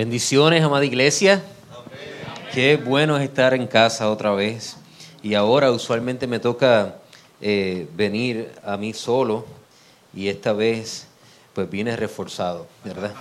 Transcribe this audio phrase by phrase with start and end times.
[0.00, 1.42] Bendiciones, amada iglesia.
[2.54, 4.78] Qué bueno es estar en casa otra vez.
[5.22, 6.94] Y ahora usualmente me toca
[7.42, 9.44] eh, venir a mí solo
[10.14, 11.06] y esta vez
[11.52, 13.12] pues vine reforzado, ¿verdad?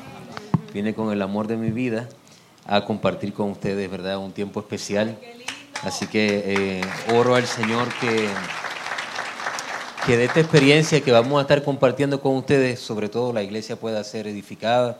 [0.73, 2.07] Vine con el amor de mi vida
[2.65, 4.17] a compartir con ustedes, ¿verdad?
[4.17, 5.19] Un tiempo especial.
[5.83, 6.81] Así que eh,
[7.13, 8.29] oro al Señor que,
[10.05, 13.75] que de esta experiencia que vamos a estar compartiendo con ustedes, sobre todo la iglesia
[13.75, 14.97] pueda ser edificada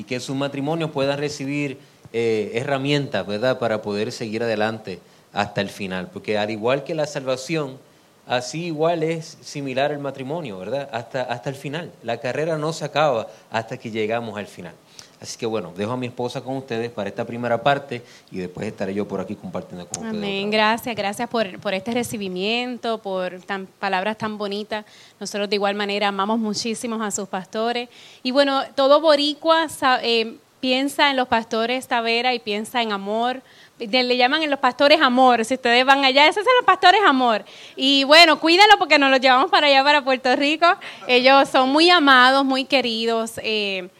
[0.00, 1.76] y que sus matrimonios puedan recibir
[2.14, 4.98] eh, herramientas, ¿verdad?, para poder seguir adelante
[5.30, 6.08] hasta el final.
[6.10, 7.76] Porque al igual que la salvación,
[8.26, 10.88] así igual es similar al matrimonio, ¿verdad?
[10.90, 11.92] Hasta, hasta el final.
[12.02, 14.72] La carrera no se acaba hasta que llegamos al final.
[15.20, 18.66] Así que bueno, dejo a mi esposa con ustedes para esta primera parte y después
[18.66, 20.24] estaré yo por aquí compartiendo con ustedes.
[20.24, 24.86] Amén, gracias, gracias por, por, este recibimiento, por tan, palabras tan bonitas.
[25.20, 27.90] Nosotros de igual manera amamos muchísimo a sus pastores.
[28.22, 29.66] Y bueno, todo boricua
[30.02, 33.42] eh, piensa en los pastores Tavera y piensa en amor.
[33.78, 35.44] Le llaman en los pastores amor.
[35.44, 37.44] Si ustedes van allá, esos son los pastores amor.
[37.76, 40.66] Y bueno, cuídenlo porque nos los llevamos para allá, para Puerto Rico.
[41.06, 43.32] Ellos son muy amados, muy queridos.
[43.42, 43.90] Eh,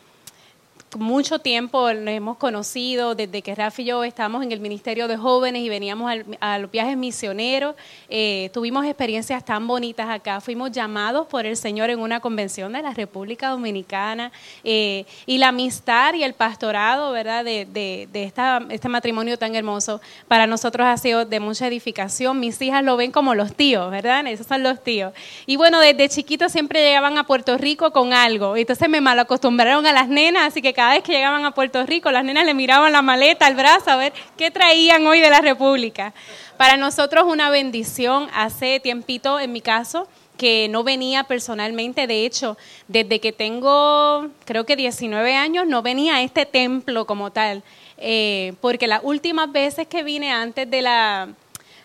[0.97, 5.17] mucho tiempo nos hemos conocido, desde que Rafa y yo estábamos en el Ministerio de
[5.17, 7.77] Jóvenes y veníamos a los viajes misioneros,
[8.09, 12.83] eh, tuvimos experiencias tan bonitas acá, fuimos llamados por el Señor en una convención de
[12.83, 14.33] la República Dominicana
[14.65, 19.55] eh, y la amistad y el pastorado, ¿verdad?, de, de, de esta, este matrimonio tan
[19.55, 22.41] hermoso, para nosotros ha sido de mucha edificación.
[22.41, 24.27] Mis hijas lo ven como los tíos, ¿verdad?
[24.27, 25.13] Esos son los tíos.
[25.47, 29.87] Y bueno, desde chiquitos siempre llegaban a Puerto Rico con algo, entonces me mal acostumbraron
[29.87, 32.55] a las nenas, así que cada vez que llegaban a Puerto Rico, las nenas le
[32.55, 36.15] miraban la maleta, el brazo, a ver qué traían hoy de la República.
[36.57, 42.57] Para nosotros una bendición, hace tiempito en mi caso, que no venía personalmente, de hecho,
[42.89, 47.63] desde que tengo, creo que 19 años, no venía a este templo como tal,
[47.99, 51.29] eh, porque las últimas veces que vine antes de la,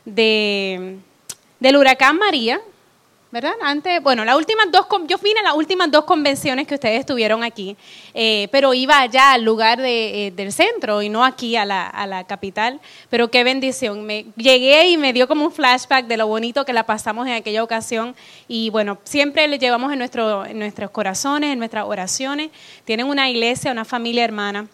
[0.05, 0.99] de,
[1.59, 2.61] del huracán María,
[3.35, 3.55] ¿verdad?
[3.61, 7.43] Antes, bueno, las últimas dos, yo vine a las últimas dos convenciones que ustedes estuvieron
[7.43, 7.75] aquí,
[8.13, 11.85] eh, pero iba allá al lugar de, eh, del centro y no aquí a la,
[11.85, 12.79] a la, capital.
[13.09, 14.05] Pero qué bendición.
[14.05, 17.33] Me, llegué y me dio como un flashback de lo bonito que la pasamos en
[17.33, 18.15] aquella ocasión.
[18.47, 22.51] Y bueno, siempre le llevamos en, nuestro, en nuestros corazones, en nuestras oraciones.
[22.85, 24.69] Tienen una iglesia, una familia hermana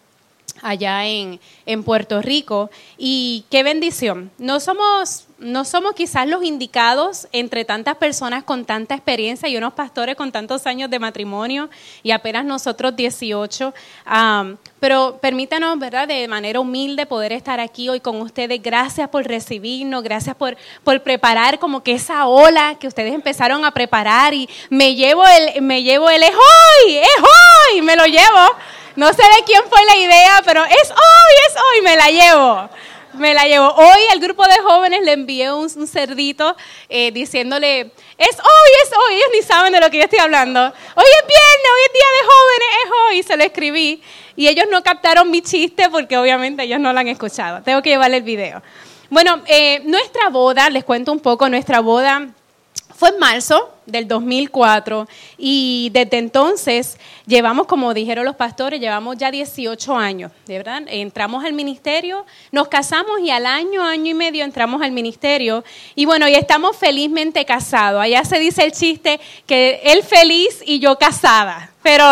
[0.62, 2.70] allá en, en, Puerto Rico.
[2.96, 4.30] Y qué bendición.
[4.38, 9.74] No somos, no somos quizás los indicados entre tantas personas con tanta experiencia y unos
[9.74, 11.68] pastores con tantos años de matrimonio
[12.02, 13.74] y apenas nosotros 18.
[14.80, 18.62] pero permítanos, ¿verdad?, de manera humilde poder estar aquí hoy con ustedes.
[18.62, 23.72] Gracias por recibirnos, gracias por, por preparar como que esa ola que ustedes empezaron a
[23.72, 28.56] preparar y me llevo el, me llevo el es hoy, hoy, me lo llevo.
[28.94, 32.68] No sé de quién fue la idea, pero es hoy, es hoy, me la llevo.
[33.14, 33.68] Me la llevo.
[33.68, 36.56] Hoy al grupo de jóvenes le envié un, cerdito
[36.88, 37.80] eh, diciéndole,
[38.18, 39.14] es hoy, es hoy.
[39.14, 40.60] Ellos ni saben de lo que yo estoy hablando.
[40.60, 40.70] Hoy
[41.20, 43.22] es viernes, hoy es día de jóvenes, es hoy.
[43.22, 44.02] Se lo escribí.
[44.36, 47.62] Y ellos no captaron mi chiste porque obviamente ellos no lo han escuchado.
[47.62, 48.62] Tengo que llevarle el video.
[49.10, 52.28] Bueno, eh, nuestra boda, les cuento un poco, nuestra boda
[52.96, 59.30] fue en marzo del 2004 y desde entonces llevamos, como dijeron los pastores, llevamos ya
[59.30, 60.82] 18 años, de verdad.
[60.86, 66.04] Entramos al ministerio, nos casamos y al año, año y medio entramos al ministerio y
[66.04, 68.02] bueno, y estamos felizmente casados.
[68.02, 71.72] Allá se dice el chiste que él feliz y yo casada.
[71.82, 72.04] Pero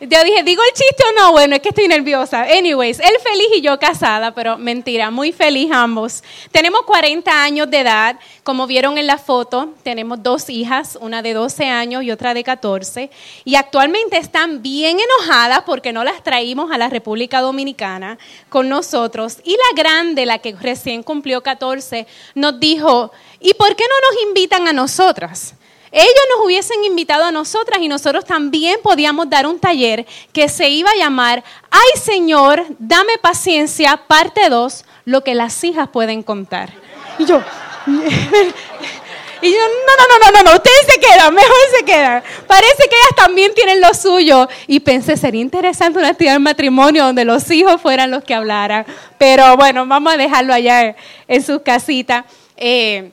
[0.00, 1.32] yo dije, ¿digo el chiste o no?
[1.32, 2.42] Bueno, es que estoy nerviosa.
[2.42, 6.22] Anyways, él feliz y yo casada, pero mentira, muy feliz ambos.
[6.52, 11.34] Tenemos 40 años de edad, como vieron en la foto, tenemos dos hijas, una de
[11.34, 13.10] 12 años y otra de 14,
[13.44, 19.38] y actualmente están bien enojadas porque no las traímos a la República Dominicana con nosotros.
[19.44, 24.28] Y la grande, la que recién cumplió 14, nos dijo, ¿y por qué no nos
[24.28, 25.54] invitan a nosotras?
[25.96, 30.68] ellos nos hubiesen invitado a nosotras y nosotros también podíamos dar un taller que se
[30.68, 36.72] iba a llamar Ay Señor, dame paciencia, parte 2, lo que las hijas pueden contar.
[37.16, 37.40] Y yo,
[39.44, 42.22] y yo, no, no, no, no, no, ustedes se quedan, mejor se quedan.
[42.46, 44.48] Parece que ellas también tienen lo suyo.
[44.66, 48.86] Y pensé, sería interesante una actividad de matrimonio donde los hijos fueran los que hablaran.
[49.18, 50.96] Pero bueno, vamos a dejarlo allá
[51.28, 52.24] en sus casitas.
[52.56, 53.10] Eh,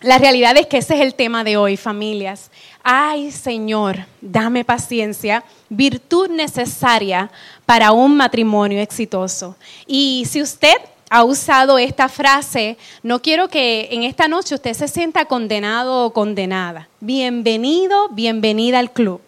[0.00, 2.50] la realidad es que ese es el tema de hoy, familias.
[2.82, 7.30] Ay, Señor, dame paciencia, virtud necesaria
[7.64, 9.54] para un matrimonio exitoso.
[9.86, 10.78] Y si usted
[11.10, 16.12] ha usado esta frase, no quiero que en esta noche usted se sienta condenado o
[16.12, 16.88] condenada.
[17.00, 19.20] Bienvenido, bienvenida al club.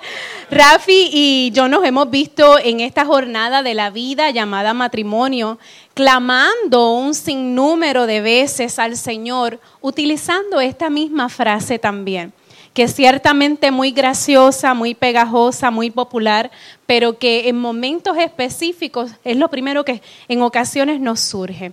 [0.50, 5.60] Rafi y yo nos hemos visto en esta jornada de la vida llamada matrimonio,
[5.94, 12.34] clamando un sinnúmero de veces al Señor, utilizando esta misma frase también,
[12.76, 16.52] que es ciertamente muy graciosa, muy pegajosa, muy popular,
[16.86, 21.72] pero que en momentos específicos es lo primero que en ocasiones nos surge.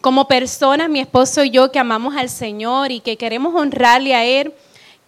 [0.00, 4.24] Como personas, mi esposo y yo que amamos al Señor y que queremos honrarle a
[4.24, 4.54] Él,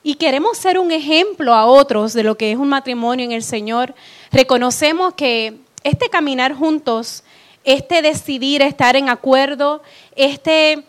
[0.03, 3.43] y queremos ser un ejemplo a otros de lo que es un matrimonio en el
[3.43, 3.95] Señor,
[4.31, 7.25] reconocemos que este caminar juntos,
[7.65, 9.83] este decidir estar en acuerdo,
[10.17, 10.85] este,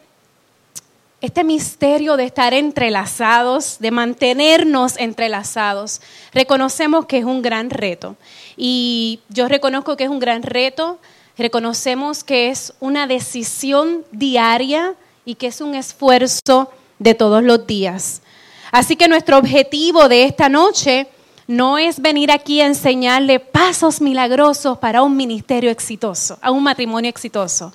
[1.21, 6.01] este misterio de estar entrelazados, de mantenernos entrelazados,
[6.33, 8.15] reconocemos que es un gran reto.
[8.57, 10.99] Y yo reconozco que es un gran reto,
[11.37, 18.23] reconocemos que es una decisión diaria y que es un esfuerzo de todos los días.
[18.71, 21.07] Así que nuestro objetivo de esta noche
[21.45, 27.09] no es venir aquí a enseñarle pasos milagrosos para un ministerio exitoso, a un matrimonio
[27.09, 27.73] exitoso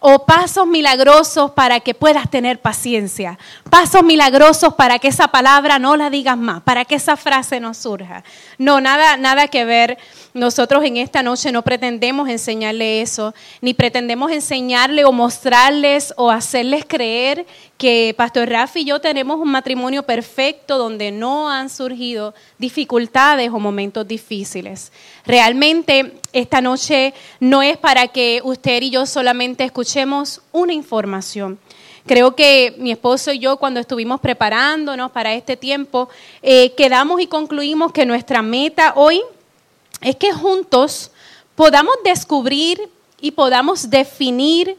[0.00, 5.96] o pasos milagrosos para que puedas tener paciencia, pasos milagrosos para que esa palabra no
[5.96, 8.22] la digas más, para que esa frase no surja.
[8.58, 9.98] No, nada, nada que ver.
[10.34, 16.84] Nosotros en esta noche no pretendemos enseñarle eso, ni pretendemos enseñarle o mostrarles o hacerles
[16.86, 17.46] creer
[17.78, 23.60] que Pastor Rafi y yo tenemos un matrimonio perfecto donde no han surgido dificultades o
[23.60, 24.90] momentos difíciles.
[25.24, 31.56] Realmente esta noche no es para que usted y yo solamente escuchemos una información.
[32.04, 36.08] Creo que mi esposo y yo cuando estuvimos preparándonos para este tiempo,
[36.42, 39.22] eh, quedamos y concluimos que nuestra meta hoy
[40.00, 41.12] es que juntos
[41.54, 42.88] podamos descubrir
[43.20, 44.76] y podamos definir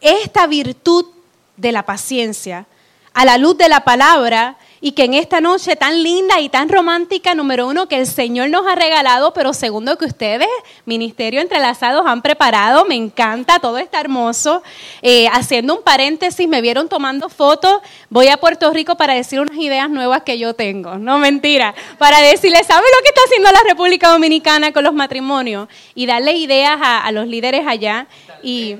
[0.00, 1.04] esta virtud
[1.58, 2.66] de la paciencia
[3.18, 6.68] a la luz de la palabra y que en esta noche tan linda y tan
[6.68, 10.46] romántica, número uno, que el Señor nos ha regalado, pero segundo, que ustedes,
[10.84, 14.62] Ministerio Entrelazados, han preparado, me encanta, todo está hermoso.
[15.02, 19.56] Eh, haciendo un paréntesis, me vieron tomando fotos, voy a Puerto Rico para decir unas
[19.56, 23.68] ideas nuevas que yo tengo, no mentira, para decirles, ¿saben lo que está haciendo la
[23.68, 25.66] República Dominicana con los matrimonios?
[25.96, 28.06] Y darle ideas a, los líderes allá.
[28.44, 28.76] y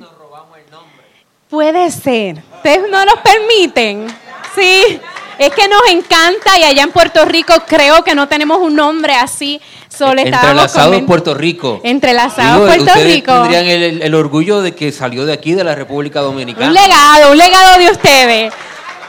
[1.48, 2.42] Puede ser.
[2.56, 4.06] Ustedes no nos permiten.
[4.54, 5.00] Sí.
[5.38, 9.14] Es que nos encanta y allá en Puerto Rico creo que no tenemos un nombre
[9.14, 9.60] así.
[9.88, 11.80] Solo Entrelazados en Puerto Rico.
[11.84, 13.32] Entrelazados Puerto Rico.
[13.42, 16.66] Tendrían el, orgullo de que salió de aquí, de la República Dominicana.
[16.66, 18.52] Un legado, un legado de ustedes.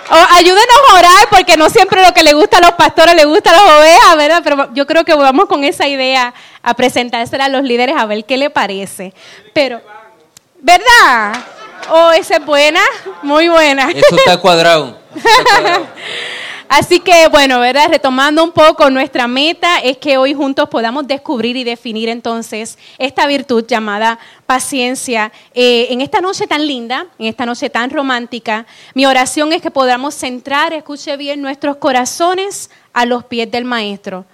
[0.10, 3.50] ayúdenos a orar porque no siempre lo que le gusta a los pastores le gusta
[3.50, 4.42] a las ovejas, ¿verdad?
[4.44, 8.24] Pero yo creo que vamos con esa idea a presentársela a los líderes a ver
[8.24, 9.14] qué le parece.
[9.54, 9.82] Pero,
[10.62, 11.34] ¿verdad?
[11.92, 12.82] Oh, esa es buena,
[13.22, 13.90] muy buena.
[13.96, 14.98] Eso está cuadrado.
[16.70, 17.88] Así que bueno, ¿verdad?
[17.90, 23.26] Retomando un poco nuestra meta es que hoy juntos podamos descubrir y definir entonces esta
[23.26, 25.32] virtud llamada paciencia.
[25.56, 29.72] Eh, en esta noche tan linda, en esta noche tan romántica, mi oración es que
[29.72, 34.26] podamos centrar, escuche bien, nuestros corazones a los pies del Maestro.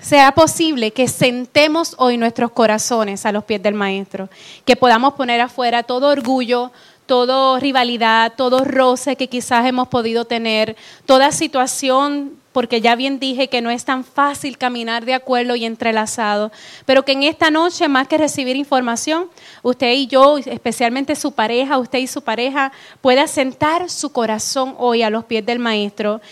[0.00, 4.30] Sea posible que sentemos hoy nuestros corazones a los pies del Maestro,
[4.64, 6.72] que podamos poner afuera todo orgullo,
[7.04, 10.74] toda rivalidad, todo roce que quizás hemos podido tener,
[11.04, 15.66] toda situación, porque ya bien dije que no es tan fácil caminar de acuerdo y
[15.66, 16.50] entrelazado,
[16.86, 19.26] pero que en esta noche, más que recibir información,
[19.62, 25.02] usted y yo, especialmente su pareja, usted y su pareja, pueda sentar su corazón hoy
[25.02, 26.22] a los pies del Maestro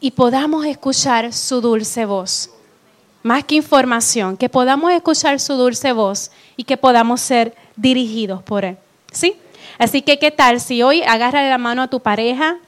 [0.00, 2.53] y podamos escuchar su dulce voz.
[3.24, 8.66] Más que información, que podamos escuchar su dulce voz y que podamos ser dirigidos por
[8.66, 8.76] Él.
[9.10, 9.36] ¿Sí?
[9.78, 12.58] Así que, ¿qué tal si hoy agarra la mano a tu pareja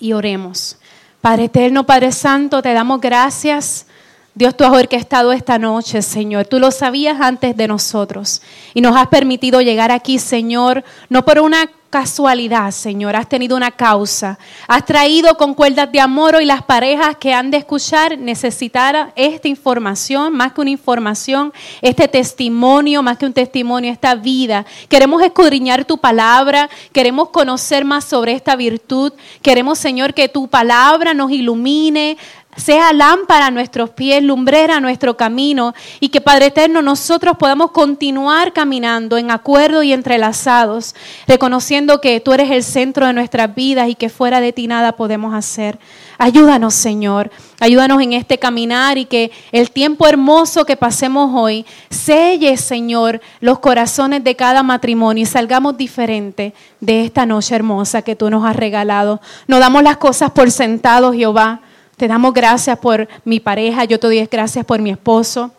[0.00, 0.78] y oremos?
[1.20, 3.86] Padre eterno, Padre Santo, te damos gracias.
[4.34, 6.46] Dios, tú has orquestado esta noche, Señor.
[6.46, 8.40] Tú lo sabías antes de nosotros
[8.72, 13.70] y nos has permitido llegar aquí, Señor, no por una casualidad, Señor, has tenido una
[13.70, 14.38] causa.
[14.66, 19.48] Has traído con cuerdas de amor y las parejas que han de escuchar necesitar esta
[19.48, 24.66] información, más que una información, este testimonio, más que un testimonio, esta vida.
[24.88, 29.12] Queremos escudriñar tu palabra, queremos conocer más sobre esta virtud.
[29.42, 32.18] Queremos, Señor, que tu palabra nos ilumine,
[32.56, 37.70] sea lámpara a nuestros pies, lumbrera a nuestro camino y que Padre Eterno nosotros podamos
[37.70, 40.94] continuar caminando en acuerdo y entrelazados,
[41.26, 44.92] reconociendo que tú eres el centro de nuestras vidas y que fuera de ti nada
[44.92, 45.78] podemos hacer.
[46.18, 52.56] Ayúdanos, Señor, ayúdanos en este caminar y que el tiempo hermoso que pasemos hoy selle,
[52.56, 58.30] Señor, los corazones de cada matrimonio y salgamos diferentes de esta noche hermosa que tú
[58.30, 59.20] nos has regalado.
[59.46, 61.60] No damos las cosas por sentado, Jehová
[61.96, 65.50] Te damos gracias por mi pareja, yo te doy gracias por mi esposo.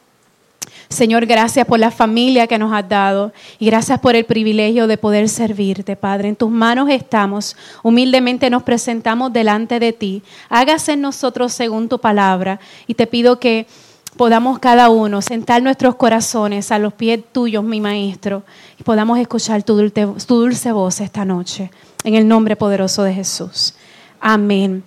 [0.89, 4.97] Señor, gracias por la familia que nos has dado y gracias por el privilegio de
[4.97, 6.29] poder servirte, Padre.
[6.29, 10.23] En tus manos estamos, humildemente nos presentamos delante de ti.
[10.49, 13.67] Hágase en nosotros según tu palabra y te pido que
[14.15, 18.43] podamos cada uno sentar nuestros corazones a los pies tuyos, mi Maestro,
[18.79, 21.69] y podamos escuchar tu dulce, tu dulce voz esta noche.
[22.03, 23.73] En el nombre poderoso de Jesús.
[24.21, 24.83] Amén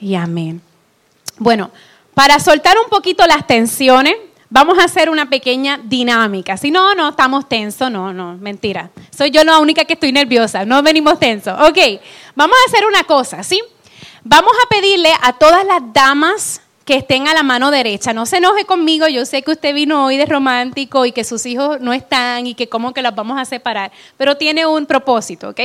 [0.00, 0.69] y amén.
[1.40, 1.70] Bueno,
[2.12, 4.14] para soltar un poquito las tensiones,
[4.50, 6.58] vamos a hacer una pequeña dinámica.
[6.58, 8.90] Si no, no estamos tensos, no, no, mentira.
[9.16, 11.58] Soy yo la única que estoy nerviosa, no venimos tensos.
[11.66, 11.78] Ok,
[12.34, 13.58] vamos a hacer una cosa, ¿sí?
[14.22, 18.12] Vamos a pedirle a todas las damas que estén a la mano derecha.
[18.12, 21.46] No se enoje conmigo, yo sé que usted vino hoy de romántico y que sus
[21.46, 25.50] hijos no están y que cómo que los vamos a separar, pero tiene un propósito,
[25.50, 25.60] ¿ok?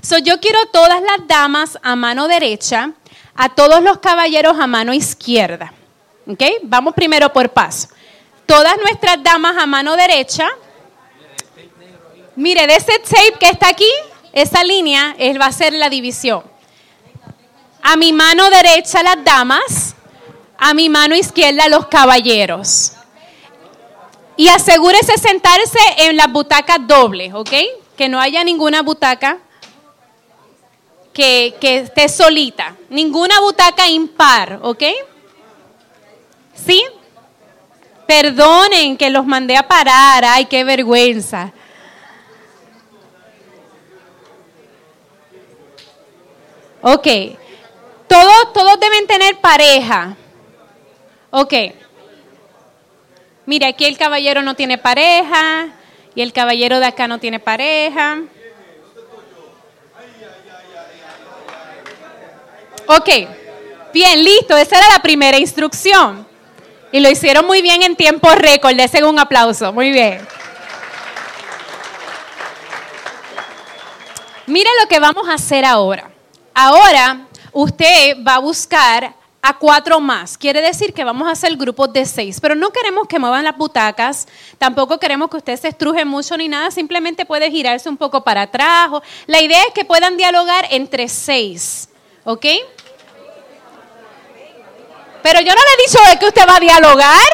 [0.00, 2.92] So, yo quiero todas las damas a mano derecha,
[3.40, 5.72] a todos los caballeros a mano izquierda,
[6.26, 6.42] ¿ok?
[6.64, 7.86] Vamos primero por paso.
[8.46, 10.48] Todas nuestras damas a mano derecha,
[12.34, 13.88] mire, de ese tape que está aquí,
[14.32, 16.42] esa línea va a ser la división.
[17.80, 19.94] A mi mano derecha las damas,
[20.58, 22.94] a mi mano izquierda los caballeros.
[24.36, 27.52] Y asegúrese sentarse en las butacas dobles, ¿ok?
[27.96, 29.38] Que no haya ninguna butaca
[31.12, 32.76] que, que esté solita.
[32.88, 34.82] Ninguna butaca impar, ¿ok?
[36.54, 36.84] ¿Sí?
[38.06, 40.24] Perdonen que los mandé a parar.
[40.24, 41.52] Ay, qué vergüenza.
[46.80, 47.06] Ok.
[48.06, 50.16] Todos, todos deben tener pareja.
[51.30, 51.52] Ok.
[53.44, 55.68] Mira, aquí el caballero no tiene pareja
[56.14, 58.22] y el caballero de acá no tiene pareja.
[62.88, 63.08] Ok,
[63.92, 66.26] bien, listo, esa era la primera instrucción.
[66.90, 70.26] Y lo hicieron muy bien en tiempo récord, les un aplauso, muy bien.
[74.46, 76.10] Mira lo que vamos a hacer ahora.
[76.54, 80.38] Ahora usted va a buscar a cuatro más.
[80.38, 83.56] Quiere decir que vamos a hacer grupos de seis, pero no queremos que muevan las
[83.56, 84.26] butacas,
[84.56, 88.42] tampoco queremos que usted se estruje mucho ni nada, simplemente puede girarse un poco para
[88.42, 88.90] atrás.
[89.26, 91.90] La idea es que puedan dialogar entre seis,
[92.24, 92.46] ¿ok?
[95.22, 97.28] Pero yo no le he dicho de que usted va a dialogar.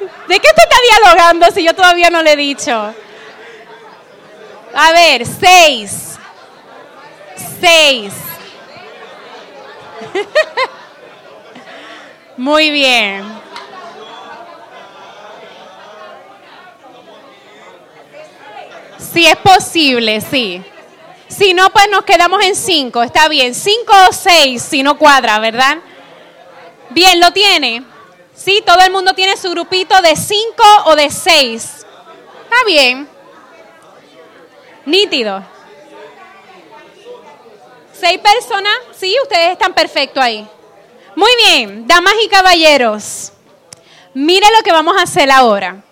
[0.00, 2.94] ¿De qué usted está dialogando si yo todavía no le he dicho?
[4.74, 6.18] A ver, seis.
[7.60, 8.12] Seis.
[12.36, 13.40] Muy bien.
[19.12, 20.62] Si es posible, sí.
[21.28, 23.02] Si no, pues nos quedamos en cinco.
[23.02, 23.54] Está bien.
[23.54, 25.78] Cinco o seis, si no cuadra, ¿verdad?
[26.90, 27.84] Bien, ¿lo tiene?
[28.34, 31.86] Sí, todo el mundo tiene su grupito de cinco o de seis.
[32.44, 33.08] Está bien.
[34.86, 35.42] Nítido.
[37.92, 40.48] Seis personas, sí, ustedes están perfectos ahí.
[41.14, 43.32] Muy bien, damas y caballeros,
[44.14, 45.82] mire lo que vamos a hacer ahora.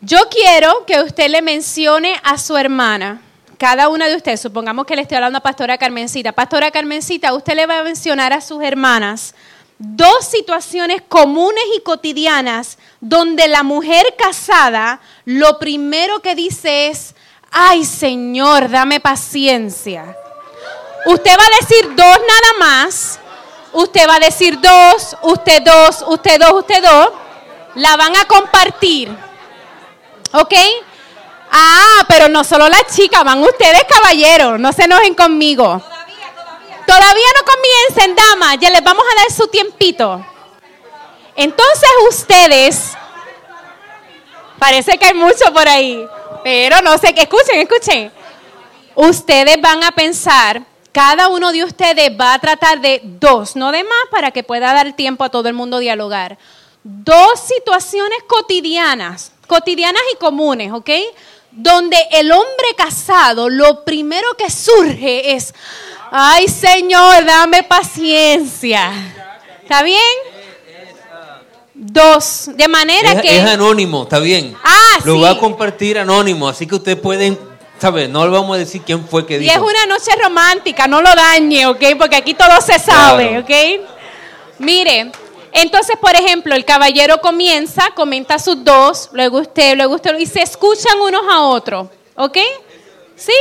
[0.00, 3.22] Yo quiero que usted le mencione a su hermana,
[3.58, 6.32] cada una de ustedes, supongamos que le estoy hablando a Pastora Carmencita.
[6.32, 9.34] Pastora Carmencita, usted le va a mencionar a sus hermanas
[9.78, 17.14] dos situaciones comunes y cotidianas donde la mujer casada lo primero que dice es,
[17.50, 20.16] ay Señor, dame paciencia.
[21.06, 23.18] Usted va a decir dos nada más
[23.74, 27.08] usted va a decir dos, usted dos, usted dos, usted dos,
[27.74, 29.14] la van a compartir.
[30.32, 30.54] ¿Ok?
[31.56, 35.64] Ah, pero no solo las chicas, van ustedes caballeros, no se enojen conmigo.
[35.64, 36.84] Todavía, todavía.
[36.84, 40.26] Todavía no comiencen, damas, ya les vamos a dar su tiempito.
[41.36, 42.92] Entonces ustedes,
[44.58, 46.04] parece que hay mucho por ahí,
[46.42, 48.12] pero no sé, escuchen, escuchen.
[48.96, 53.84] Ustedes van a pensar cada uno de ustedes va a tratar de dos, no de
[53.84, 56.36] más, para que pueda dar tiempo a todo el mundo dialogar.
[56.82, 60.90] Dos situaciones cotidianas, cotidianas y comunes, ¿ok?
[61.56, 65.54] Donde el hombre casado, lo primero que surge es,
[66.10, 68.92] ay Señor, dame paciencia.
[69.62, 70.00] ¿Está bien?
[71.74, 73.38] Dos, de manera que...
[73.38, 74.56] Es anónimo, está bien.
[74.62, 77.38] Ah, Lo va a compartir anónimo, así que ustedes pueden
[77.80, 78.08] ¿Sabe?
[78.08, 79.52] No le vamos a decir quién fue que dijo.
[79.52, 81.82] Y es una noche romántica, no lo dañe, ¿ok?
[81.98, 83.50] Porque aquí todo se sabe, ¿ok?
[84.58, 85.10] Mire,
[85.54, 90.42] entonces, por ejemplo, el caballero comienza, comenta sus dos, luego usted, luego usted, y se
[90.42, 92.38] escuchan unos a otros, ¿ok?
[93.16, 93.32] ¿Sí?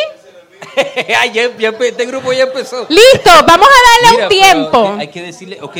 [1.19, 1.49] Ay, ya-
[1.81, 2.85] este grupo ya empezó.
[2.89, 4.95] Listo, vamos a darle Mira, un pero tiempo.
[4.99, 5.77] Hay que decirle, ok,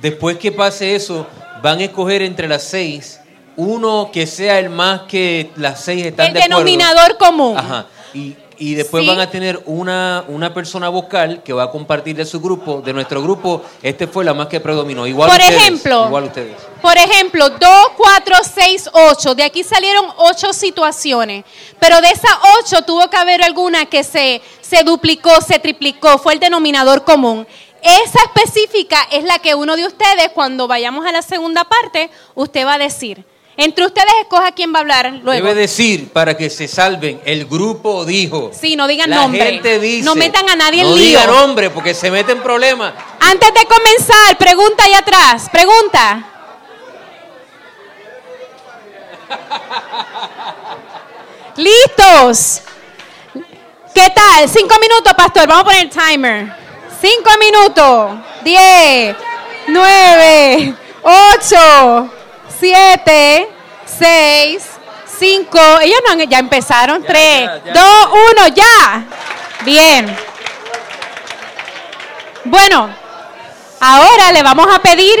[0.00, 1.26] después que pase eso,
[1.62, 3.20] van a escoger entre las seis
[3.56, 6.58] uno que sea el más que las seis están El de acuerdo.
[6.64, 7.58] denominador común.
[7.58, 7.86] Ajá.
[8.14, 9.08] Y, y después Sí.
[9.08, 12.92] van a tener una, una persona vocal que va a compartir de su grupo, de
[12.92, 13.62] nuestro grupo.
[13.82, 15.06] Este fue la más que predominó.
[15.06, 16.56] Igual Por ustedes, ejemplo, Igual ustedes.
[16.82, 17.58] Por ejemplo, 2,
[17.96, 19.34] 4, 6, 8.
[19.34, 21.44] De aquí salieron 8 situaciones.
[21.78, 22.30] Pero de esas
[22.64, 26.18] 8 tuvo que haber alguna que se, se duplicó, se triplicó.
[26.18, 27.46] Fue el denominador común.
[27.80, 32.66] Esa específica es la que uno de ustedes, cuando vayamos a la segunda parte, usted
[32.66, 33.24] va a decir.
[33.60, 35.48] Entre ustedes escoja quién va a hablar luego.
[35.48, 38.52] Debe decir, para que se salven, el grupo dijo.
[38.58, 39.44] Sí, no digan la nombre.
[39.44, 40.04] gente dice.
[40.04, 41.04] No metan a nadie en No lío.
[41.06, 42.92] digan nombre, porque se meten problemas.
[43.18, 45.48] Antes de comenzar, pregunta ahí atrás.
[45.50, 46.22] Pregunta.
[51.56, 52.60] ¿Listos?
[53.92, 54.48] ¿Qué tal?
[54.48, 55.48] Cinco minutos, pastor.
[55.48, 56.46] Vamos a poner el timer.
[57.00, 58.10] Cinco minutos.
[58.44, 59.16] Diez,
[59.66, 62.08] nueve, ocho,
[62.58, 63.48] siete,
[63.84, 64.64] seis,
[65.18, 65.58] cinco.
[65.80, 67.02] Ellos no han- ya empezaron.
[67.02, 67.72] Tres, ya, ya.
[67.72, 69.04] dos, uno, ya.
[69.64, 70.16] Bien.
[72.44, 72.88] Bueno,
[73.80, 75.16] ahora le vamos a pedir,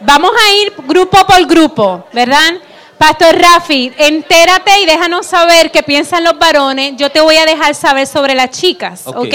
[0.00, 2.54] vamos a ir grupo por grupo, ¿verdad?
[2.98, 6.92] Pastor Rafi, entérate y déjanos saber qué piensan los varones.
[6.96, 9.16] Yo te voy a dejar saber sobre las chicas, ¿ok?
[9.16, 9.34] Ok.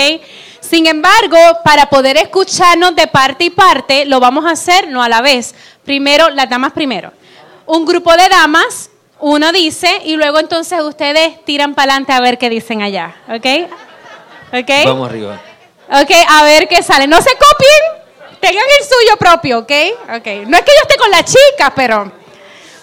[0.69, 5.07] Sin embargo, para poder escucharnos de parte y parte, lo vamos a hacer no a
[5.07, 5.55] la vez.
[5.85, 7.13] Primero, las damas primero.
[7.65, 12.37] Un grupo de damas, uno dice, y luego entonces ustedes tiran para adelante a ver
[12.37, 13.69] qué dicen allá, ¿ok?
[14.59, 14.85] ¿Ok?
[14.85, 15.41] Vamos arriba.
[15.89, 17.07] Ok, a ver qué sale.
[17.07, 18.03] No se copien,
[18.41, 19.71] tengan el suyo propio, ¿ok?
[20.17, 20.47] Ok.
[20.47, 22.11] No es que yo esté con la chica, pero.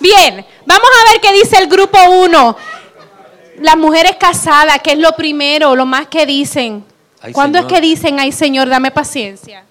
[0.01, 2.57] Bien, vamos a ver qué dice el grupo 1.
[3.59, 6.94] Las mujeres casadas, ¿qué es lo primero, lo más que dicen?
[7.25, 7.73] Ay, ¿Cuándo Señor.
[7.73, 9.65] es que dicen, ay Señor, dame paciencia?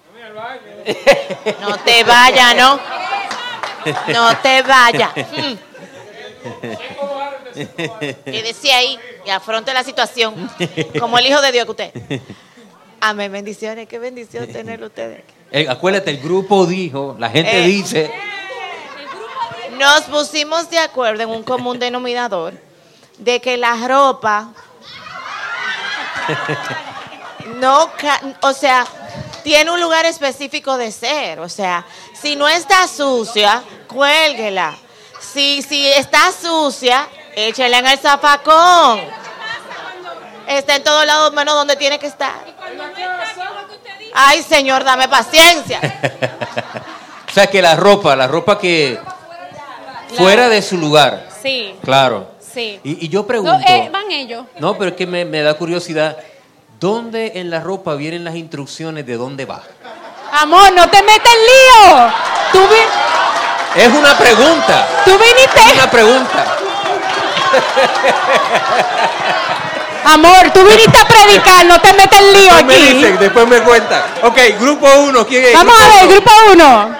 [1.60, 2.80] No te vayas, ¿no?
[4.12, 5.10] No te vayas.
[7.54, 7.60] Mm.
[8.24, 10.50] Quédese ahí y afronte la situación
[11.00, 11.92] como el hijo de Dios que usted.
[13.00, 13.88] Amén, bendiciones.
[13.88, 15.20] Qué bendición tenerlo ustedes.
[15.20, 15.32] aquí.
[15.52, 17.66] Eh, acuérdate, el grupo dijo, la gente Eh.
[17.66, 18.12] dice.
[19.78, 22.52] Nos pusimos de acuerdo en un común denominador
[23.18, 24.48] de que la ropa
[27.64, 27.90] no,
[28.42, 28.86] o sea,
[29.42, 31.40] tiene un lugar específico de ser.
[31.40, 34.76] O sea, si no está sucia, cuélguela.
[35.20, 39.00] Si, si está sucia, échela en el zapacón.
[40.46, 42.34] Está en todos lados menos donde tiene que estar.
[44.14, 45.80] Ay, Señor, dame paciencia.
[47.26, 48.96] O sea, que la ropa, la ropa que
[50.16, 51.28] fuera de su lugar.
[51.42, 52.30] Sí, Claro.
[52.38, 52.78] sí.
[52.84, 53.58] Y, y yo No, pregunto.
[53.66, 54.46] eh, van ellos.
[54.60, 56.16] No, pero es que me, me da curiosidad.
[56.80, 59.62] ¿Dónde en la ropa vienen las instrucciones de dónde va?
[60.32, 62.12] Amor, no te metas en lío.
[62.52, 64.86] Tú, vi- Es una pregunta.
[65.04, 65.60] tú Es viniste.
[65.74, 66.56] una pregunta.
[70.04, 72.92] Amor, tú viniste a predicar, no te metas en lío Después me aquí.
[72.94, 74.02] dicen, después me cuentan.
[74.22, 75.26] Ok, grupo uno.
[75.26, 75.54] ¿quién es?
[75.54, 76.94] Vamos a ver, grupo uno.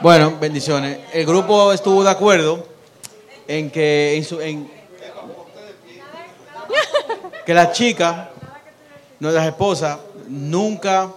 [0.00, 0.98] Bueno, bendiciones.
[1.12, 2.66] El grupo estuvo de acuerdo
[3.48, 4.70] en que en su- en-
[7.46, 8.28] que las chicas,
[9.20, 11.08] nuestras esposas, nunca,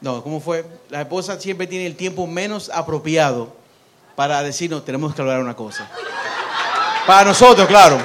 [0.00, 0.64] no, ¿cómo fue?
[0.90, 3.54] Las esposas siempre tienen el tiempo menos apropiado
[4.16, 5.88] para decirnos tenemos que hablar una cosa.
[7.06, 7.98] Para nosotros, claro.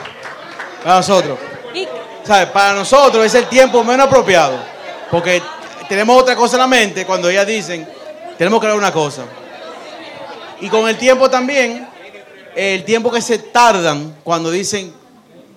[0.84, 1.40] Para nosotros.
[2.24, 2.50] ¿Sabes?
[2.50, 4.60] Para nosotros es el tiempo menos apropiado.
[5.10, 5.42] Porque
[5.90, 7.88] tenemos otra cosa en la mente cuando ellas dicen,
[8.38, 9.24] tenemos que hablar una cosa.
[10.60, 11.88] Y con el tiempo también,
[12.56, 14.94] el tiempo que se tardan cuando dicen,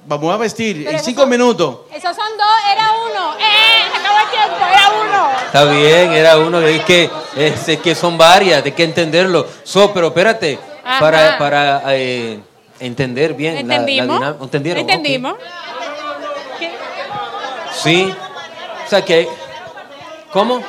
[0.06, 1.78] vamos a vestir Pero en cinco son, minutos.
[1.92, 3.34] Esos son dos, era uno.
[3.34, 3.90] Eh, ¡Eh!
[3.92, 5.30] Se acabó el tiempo, era uno.
[5.46, 6.60] Está bien, era uno.
[6.60, 9.46] Es que, es que son varias, hay que entenderlo.
[9.62, 11.00] So, pero espérate, Ajá.
[11.00, 12.40] para, para eh,
[12.80, 14.20] entender bien ¿Entendimos?
[14.20, 14.80] la, la ¿Entendieron?
[14.80, 15.34] ¿Entendimos?
[16.56, 16.74] Okay.
[17.72, 18.14] Sí.
[18.84, 19.28] O sea que.
[20.32, 20.60] ¿Cómo?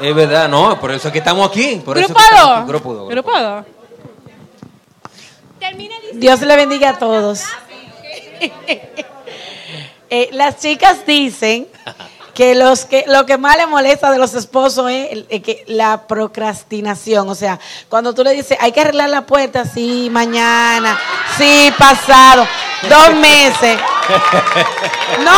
[0.00, 1.80] Es verdad, no, por eso es que estamos aquí.
[1.84, 2.14] Por grupo.
[2.66, 3.08] Grupo 2.
[3.10, 3.64] Grupo 2.
[6.14, 7.42] Dios le bendiga a todos.
[10.10, 11.66] Eh, las chicas dicen
[12.34, 15.64] que, los que lo que más le molesta de los esposos es el- el que,
[15.66, 17.28] la procrastinación.
[17.28, 17.58] O sea,
[17.88, 20.96] cuando tú le dices, hay que arreglar la puerta, sí, mañana,
[21.36, 22.46] sí, pasado,
[22.88, 23.78] dos meses.
[25.24, 25.32] No,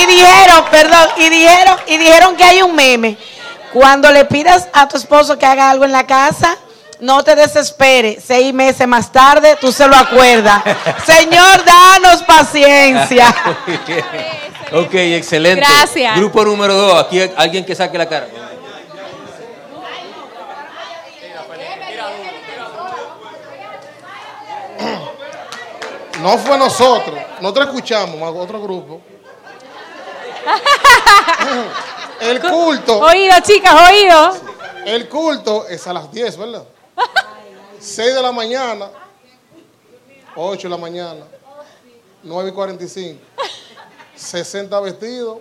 [0.00, 3.18] y dijeron, perdón, y dijeron, y dijeron que hay un meme.
[3.72, 6.56] Cuando le pidas a tu esposo que haga algo en la casa,
[7.02, 8.22] no te desesperes.
[8.24, 10.62] Seis meses más tarde, tú se lo acuerdas.
[11.04, 13.28] Señor, danos paciencia.
[14.72, 15.60] ok, excelente.
[15.60, 16.16] Gracias.
[16.16, 17.04] Grupo número dos.
[17.04, 18.28] Aquí hay alguien que saque la cara.
[26.20, 27.18] No fue nosotros.
[27.40, 29.00] Nosotros escuchamos otro grupo.
[32.20, 33.00] El culto.
[33.00, 34.36] Oído, chicas, oído.
[34.84, 36.62] El culto es a las 10, ¿verdad?
[37.80, 38.90] 6 de la mañana,
[40.36, 41.24] 8 de la mañana,
[42.22, 43.20] 9 y 45,
[44.14, 45.38] 60 vestidos,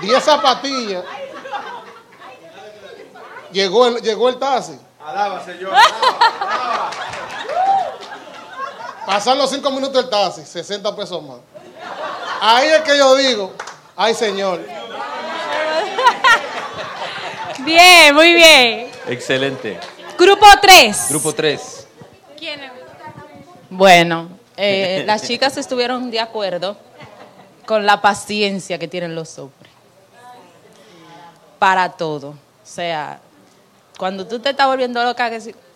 [0.00, 1.04] 10 zapatillas.
[3.52, 4.78] Llegó el, llegó el taxi.
[5.04, 5.72] Alaba, Señor.
[9.06, 11.38] Pasan los 5 minutos del taxi, 60 pesos más.
[12.40, 13.52] Ahí es que yo digo,
[13.96, 14.60] ay Señor,
[17.64, 18.90] Bien, muy bien.
[19.06, 19.80] Excelente.
[20.18, 21.06] Grupo 3.
[21.10, 21.86] Grupo tres.
[22.38, 22.70] ¿Quién es?
[23.70, 26.76] Bueno, eh, las chicas estuvieron de acuerdo
[27.66, 29.72] con la paciencia que tienen los hombres
[31.58, 32.28] para todo.
[32.28, 33.18] O sea,
[33.96, 35.30] cuando tú te estás volviendo loca,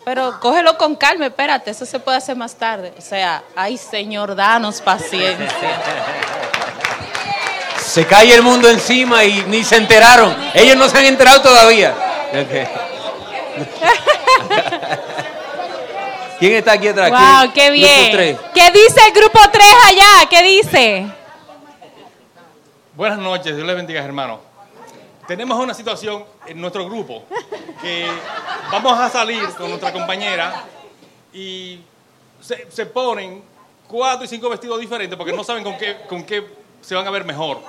[0.04, 2.92] pero cógelo con calma, espérate, eso se puede hacer más tarde.
[2.98, 5.48] O sea, ay Señor, danos paciencia.
[7.82, 10.36] Se cae el mundo encima y ni se enteraron.
[10.52, 11.94] Ellos no se han enterado todavía.
[16.38, 17.10] ¿Quién está aquí atrás?
[17.10, 17.72] Wow, ¿Quién?
[17.74, 18.12] qué Grupo bien.
[18.12, 18.38] tres.
[18.54, 20.28] ¿Qué dice el grupo 3 allá?
[20.30, 21.06] ¿Qué dice?
[22.94, 24.40] Buenas noches, Dios les bendiga, hermano.
[25.26, 27.24] Tenemos una situación en nuestro grupo
[27.82, 28.06] que
[28.72, 30.64] vamos a salir con nuestra compañera
[31.32, 31.80] y
[32.40, 33.42] se, se ponen
[33.86, 36.46] cuatro y cinco vestidos diferentes porque no saben con qué, con qué
[36.80, 37.60] se van a ver mejor.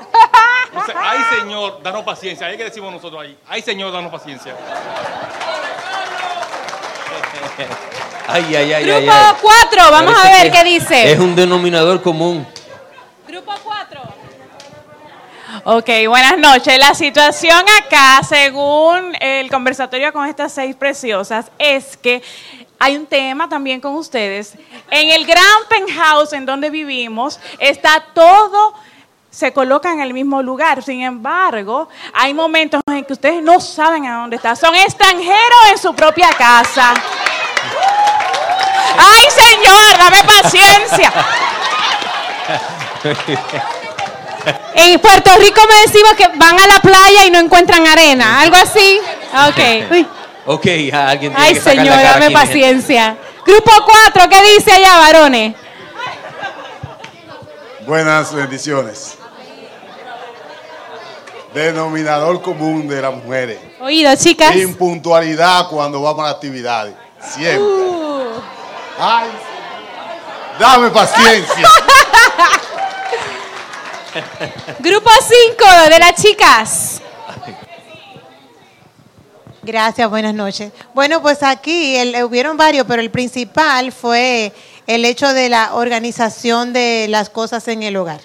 [0.68, 2.48] Entonces, ay Señor, danos paciencia.
[2.48, 3.38] Ahí que decimos nosotros ahí.
[3.48, 4.56] Ay Señor, danos paciencia.
[8.32, 9.36] Ay, ay, ay, ay, Grupo ay.
[9.42, 11.12] 4, vamos a ver qué dice.
[11.12, 12.46] Es un denominador común.
[13.28, 14.02] Grupo 4.
[15.64, 16.78] Ok, buenas noches.
[16.78, 22.22] La situación acá, según el conversatorio con estas seis preciosas, es que
[22.78, 24.54] hay un tema también con ustedes.
[24.92, 28.76] En el gran penthouse en donde vivimos está todo
[29.32, 30.84] se coloca en el mismo lugar.
[30.84, 34.56] Sin embargo, hay momentos en que ustedes no saben a dónde está.
[34.56, 36.94] Son extranjeros en su propia casa.
[38.98, 41.12] ¡Ay, Señor, dame paciencia!
[44.74, 48.56] En Puerto Rico me decimos que van a la playa y no encuentran arena, algo
[48.56, 49.00] así.
[49.48, 49.92] Ok.
[49.92, 50.08] Uy.
[50.46, 52.48] Ok, ya alguien tiene Ay, que la señor, cara dame aquí, mi gente.
[52.48, 53.18] paciencia.
[53.46, 53.72] Grupo
[54.14, 55.56] 4, ¿qué dice allá, varones?
[57.86, 59.16] Buenas bendiciones.
[61.54, 63.60] Denominador común de las mujeres.
[63.80, 64.56] Oído, chicas.
[64.56, 66.94] Impuntualidad cuando vamos a actividades.
[67.22, 67.60] Siempre.
[67.60, 68.19] Uh.
[69.00, 69.30] Ay,
[70.60, 71.56] dame paciencia.
[74.80, 75.10] Grupo
[75.56, 77.02] 5 de las chicas.
[79.62, 80.72] Gracias, buenas noches.
[80.94, 84.52] Bueno, pues aquí el- eh, hubieron varios, pero el principal fue
[84.88, 88.20] el hecho de la organización de las cosas en el hogar.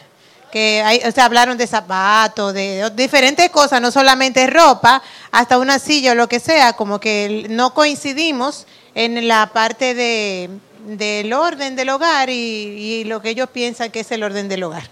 [0.51, 5.59] Que hay, o sea, hablaron de zapatos, de, de diferentes cosas, no solamente ropa, hasta
[5.59, 10.51] una silla o lo que sea, como que no coincidimos en la parte de,
[10.87, 14.63] del orden del hogar y, y lo que ellos piensan que es el orden del
[14.63, 14.89] hogar.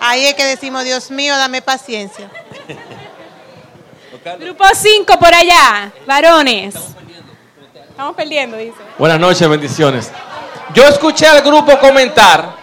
[0.00, 2.30] Ahí es que decimos, Dios mío, dame paciencia.
[4.40, 6.74] Grupo 5 por allá, varones.
[7.88, 8.76] Estamos perdiendo, dice.
[8.98, 10.10] Buenas noches, bendiciones.
[10.74, 12.54] Yo escuché al grupo comentar,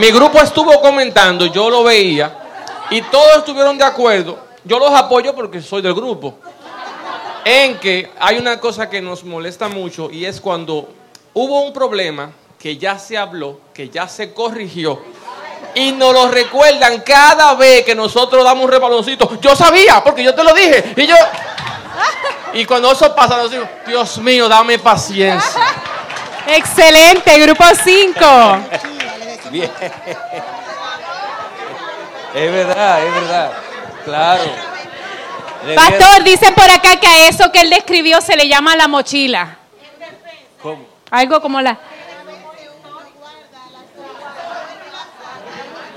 [0.00, 2.36] mi grupo estuvo comentando, yo lo veía,
[2.90, 4.38] y todos estuvieron de acuerdo.
[4.64, 6.38] Yo los apoyo porque soy del grupo.
[7.48, 10.88] En que hay una cosa que nos molesta mucho y es cuando
[11.32, 15.00] hubo un problema que ya se habló, que ya se corrigió,
[15.72, 19.38] y nos lo recuerdan cada vez que nosotros damos un repaloncito.
[19.40, 20.92] Yo sabía, porque yo te lo dije.
[20.96, 21.14] Y yo.
[22.54, 25.62] Y cuando eso pasa, nos digo, Dios mío, dame paciencia.
[26.48, 28.20] Excelente, grupo 5.
[29.52, 29.70] Bien.
[32.34, 33.52] Es verdad, es verdad.
[34.04, 34.75] Claro.
[35.74, 39.58] Pastor, dicen por acá que a eso que él describió se le llama la mochila.
[40.62, 40.84] ¿Cómo?
[41.10, 41.78] Algo como la...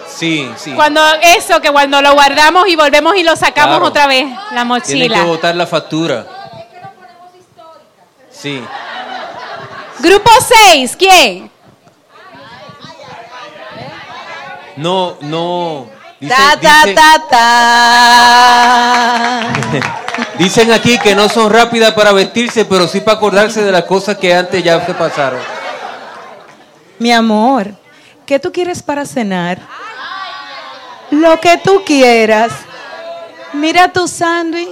[0.07, 0.73] Sí, sí.
[0.73, 3.85] Cuando eso, que cuando lo guardamos y volvemos y lo sacamos Claro.
[3.85, 5.15] otra vez, la Tienen mochila.
[5.15, 6.25] que votar la factura.
[8.29, 8.61] Sí.
[9.99, 10.29] Grupo
[10.69, 11.51] 6, ¿quién?
[14.75, 15.87] No, no.
[16.19, 17.79] Dice, Ta, ta, dice- ta, ta.
[20.37, 24.17] Dicen aquí que no son rápidas para vestirse, pero sí para acordarse de las cosas
[24.17, 25.39] que antes ya se pasaron.
[26.97, 27.67] Mi amor,
[28.25, 29.59] ¿qué tú quieres para cenar?
[31.11, 32.51] Lo que tú quieras.
[33.53, 34.69] Mira tu sándwich.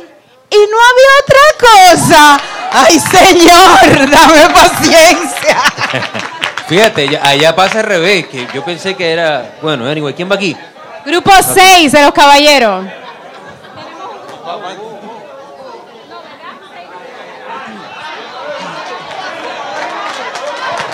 [0.49, 2.39] Y no había otra cosa.
[2.71, 5.57] Ay, Señor, dame paciencia.
[6.67, 9.55] Fíjate, allá pasa al revés, que yo pensé que era...
[9.61, 10.55] Bueno, anyway, ¿quién va aquí?
[11.07, 12.85] Grupo 6 de los caballeros.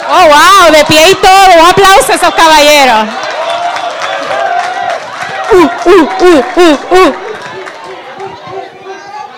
[0.08, 1.60] Oh, wow, de pie y todo.
[1.60, 3.08] Un aplauso a esos caballeros.
[5.52, 7.14] Uh, uh, uh, uh, uh.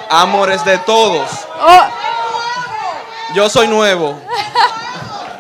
[0.10, 1.30] Amores de todos.
[1.62, 1.82] Oh,
[3.34, 4.20] Yo soy nuevo.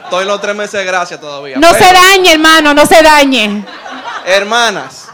[0.06, 1.58] Estoy en los tres meses de gracia todavía.
[1.58, 3.66] no Pero, se dañe, hermano, no se dañe.
[4.26, 5.05] Hermanas,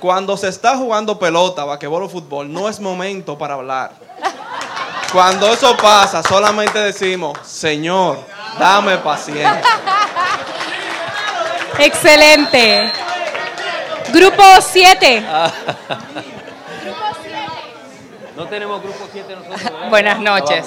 [0.00, 3.92] cuando se está jugando pelota, vaquebol o fútbol, no es momento para hablar.
[5.12, 8.18] Cuando eso pasa, solamente decimos, Señor,
[8.58, 9.62] dame paciencia.
[11.78, 12.92] Excelente.
[14.12, 15.24] Grupo 7.
[18.36, 19.90] No tenemos grupo 7 nosotros.
[19.90, 20.66] Buenas noches.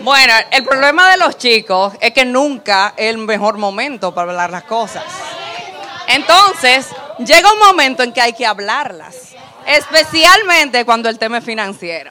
[0.00, 4.50] Bueno, el problema de los chicos es que nunca es el mejor momento para hablar
[4.50, 5.04] las cosas.
[6.06, 9.34] Entonces, llega un momento en que hay que hablarlas,
[9.66, 12.10] especialmente cuando el tema es financiero.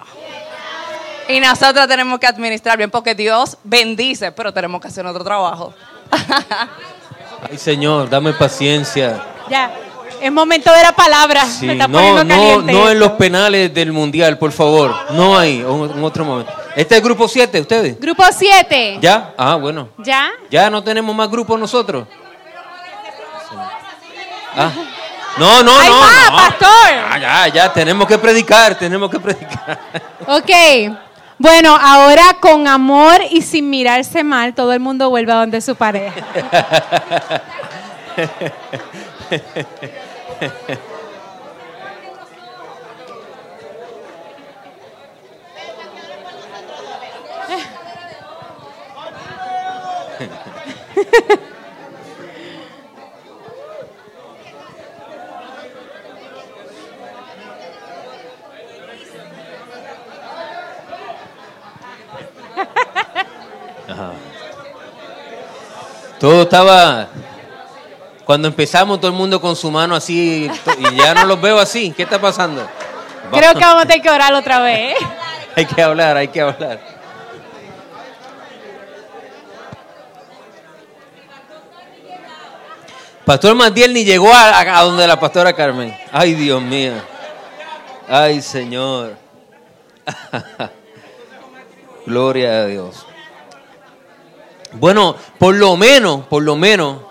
[1.28, 5.74] Y nosotros tenemos que administrar bien porque Dios bendice, pero tenemos que hacer nuestro trabajo.
[7.50, 9.24] Ay, Señor, dame paciencia.
[9.50, 9.72] Ya.
[10.22, 11.46] Es momento de la palabra.
[11.46, 12.74] Sí, Me está no, poniendo no, caliente.
[12.74, 14.96] no en los penales del Mundial, por favor.
[15.12, 16.52] No hay, en en otro momento.
[16.76, 18.00] ¿Este es grupo 7, ustedes?
[18.00, 19.00] Grupo 7.
[19.02, 19.34] ¿Ya?
[19.38, 19.90] Ah, bueno.
[19.98, 20.30] ¿Ya?
[20.50, 22.08] ¿Ya no tenemos más grupos nosotros?
[24.56, 24.72] Ah.
[25.38, 26.00] No, no, ¡Hay no.
[26.00, 26.38] más, no.
[26.38, 27.20] pastor!
[27.20, 29.80] Ya, ya, tenemos que predicar, tenemos que predicar.
[30.28, 30.50] Ok.
[31.38, 35.76] Bueno, ahora con amor y sin mirarse mal, todo el mundo vuelve a donde su
[35.76, 36.14] pareja.
[66.26, 67.08] Todo estaba.
[68.26, 71.94] Cuando empezamos, todo el mundo con su mano así, y ya no los veo así.
[71.96, 72.68] ¿Qué está pasando?
[73.32, 75.00] Creo que vamos a tener que orar otra vez.
[75.00, 75.06] ¿eh?
[75.56, 76.80] Hay que hablar, hay que hablar.
[83.24, 85.96] Pastor Mandiel ni llegó a, a donde la pastora Carmen.
[86.12, 86.94] Ay, Dios mío.
[88.10, 89.16] Ay, Señor.
[92.08, 93.06] Gloria a Dios.
[94.80, 97.02] Bueno, por lo menos, por lo menos,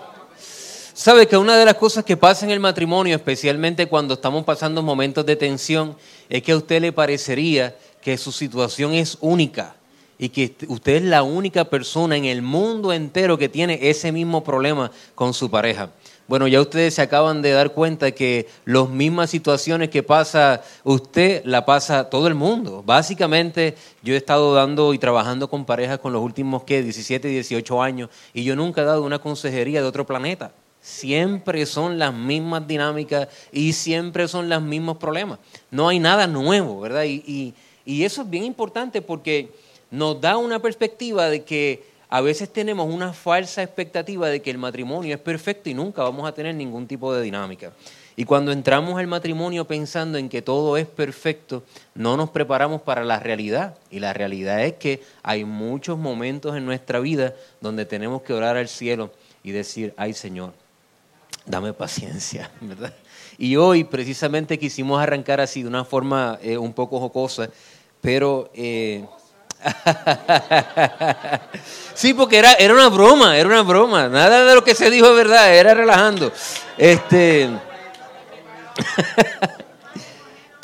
[0.93, 4.83] sabe que una de las cosas que pasa en el matrimonio, especialmente cuando estamos pasando
[4.83, 5.97] momentos de tensión,
[6.29, 9.75] es que a usted le parecería que su situación es única
[10.19, 14.43] y que usted es la única persona en el mundo entero que tiene ese mismo
[14.43, 15.89] problema con su pareja.
[16.27, 21.43] Bueno, ya ustedes se acaban de dar cuenta que las mismas situaciones que pasa usted,
[21.45, 22.81] la pasa todo el mundo.
[22.83, 26.81] Básicamente, yo he estado dando y trabajando con parejas con los últimos, ¿qué?
[26.81, 30.51] 17, 18 años, y yo nunca he dado una consejería de otro planeta.
[30.81, 35.39] Siempre son las mismas dinámicas y siempre son los mismos problemas.
[35.69, 37.03] No hay nada nuevo, ¿verdad?
[37.03, 37.53] Y, y-
[37.87, 39.51] y eso es bien importante porque
[39.91, 44.57] nos da una perspectiva de que a veces tenemos una falsa expectativa de que el
[44.57, 47.71] matrimonio es perfecto y nunca vamos a tener ningún tipo de dinámica.
[48.15, 51.63] Y cuando entramos al matrimonio pensando en que todo es perfecto,
[51.95, 53.75] no nos preparamos para la realidad.
[53.91, 58.55] Y la realidad es que hay muchos momentos en nuestra vida donde tenemos que orar
[58.55, 59.11] al cielo
[59.43, 60.53] y decir, ay Señor,
[61.45, 62.51] dame paciencia.
[63.37, 67.49] Y hoy precisamente quisimos arrancar así de una forma eh, un poco jocosa,
[67.99, 68.49] pero...
[68.53, 69.03] eh,
[71.93, 74.07] sí, porque era, era una broma, era una broma.
[74.07, 76.31] Nada de lo que se dijo es verdad, era relajando.
[76.77, 77.49] Este...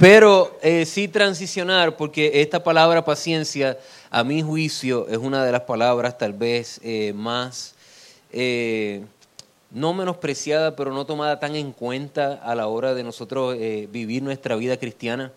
[0.02, 3.78] Pero eh, sí transicionar, porque esta palabra paciencia,
[4.10, 7.76] a mi juicio, es una de las palabras tal vez eh, más,
[8.32, 9.06] eh,
[9.70, 13.56] no menospreciada, pero no tomada tan en cuenta a la hora de nosotros
[13.92, 15.34] vivir nuestra vida cristiana.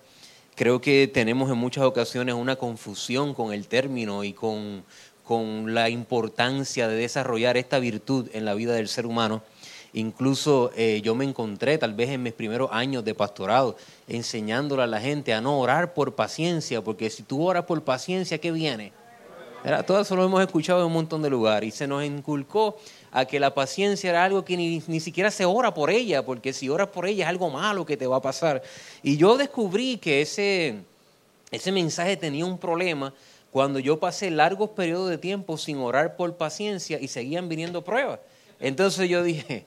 [0.57, 4.85] Creo que tenemos en muchas ocasiones una confusión con el término y con,
[5.25, 9.43] con la importancia de desarrollar esta virtud en la vida del ser humano.
[9.95, 14.87] Incluso eh, yo me encontré tal vez en mis primeros años de pastorado enseñándole a
[14.87, 18.93] la gente a no orar por paciencia, porque si tú oras por paciencia, ¿qué viene?
[19.65, 22.77] Era, todo eso lo hemos escuchado en un montón de lugares y se nos inculcó
[23.15, 26.53] a que la paciencia era algo que ni, ni siquiera se ora por ella, porque
[26.53, 28.61] si oras por ella es algo malo que te va a pasar.
[29.05, 30.81] Y yo descubrí que ese,
[31.53, 33.15] ese mensaje tenía un problema
[33.53, 38.19] cuando yo pasé largos periodos de tiempo sin orar por paciencia y seguían viniendo pruebas.
[38.59, 39.65] Entonces yo dije,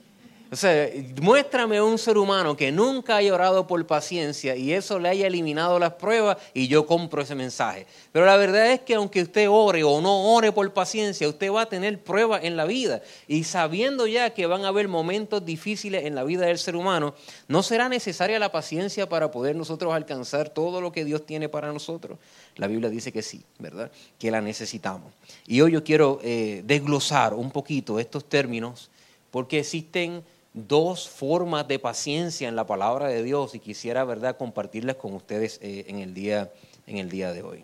[0.49, 0.89] o sea,
[1.21, 5.77] muéstrame un ser humano que nunca haya orado por paciencia y eso le haya eliminado
[5.77, 7.85] las pruebas y yo compro ese mensaje.
[8.11, 11.63] Pero la verdad es que aunque usted ore o no ore por paciencia, usted va
[11.63, 13.01] a tener pruebas en la vida.
[13.27, 17.13] Y sabiendo ya que van a haber momentos difíciles en la vida del ser humano,
[17.47, 21.73] no será necesaria la paciencia para poder nosotros alcanzar todo lo que Dios tiene para
[21.73, 22.19] nosotros.
[22.55, 23.91] La Biblia dice que sí, ¿verdad?
[24.17, 25.11] Que la necesitamos.
[25.45, 28.89] Y hoy yo quiero eh, desglosar un poquito estos términos
[29.31, 30.23] porque existen
[30.67, 35.59] dos formas de paciencia en la palabra de Dios y quisiera, ¿verdad?, compartirlas con ustedes
[35.61, 36.51] eh, en, el día,
[36.87, 37.63] en el día de hoy.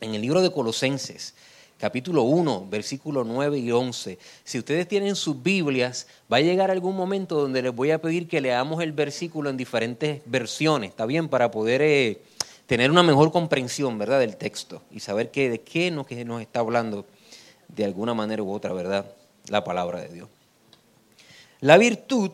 [0.00, 1.34] En el libro de Colosenses,
[1.78, 6.96] capítulo 1, versículo 9 y 11, si ustedes tienen sus Biblias, va a llegar algún
[6.96, 11.28] momento donde les voy a pedir que leamos el versículo en diferentes versiones, ¿está bien?
[11.28, 12.20] Para poder eh,
[12.66, 16.42] tener una mejor comprensión, ¿verdad?, del texto y saber que, de qué nos, que nos
[16.42, 17.06] está hablando
[17.68, 19.06] de alguna manera u otra, ¿verdad?,
[19.48, 20.28] la palabra de Dios.
[21.64, 22.30] La virtud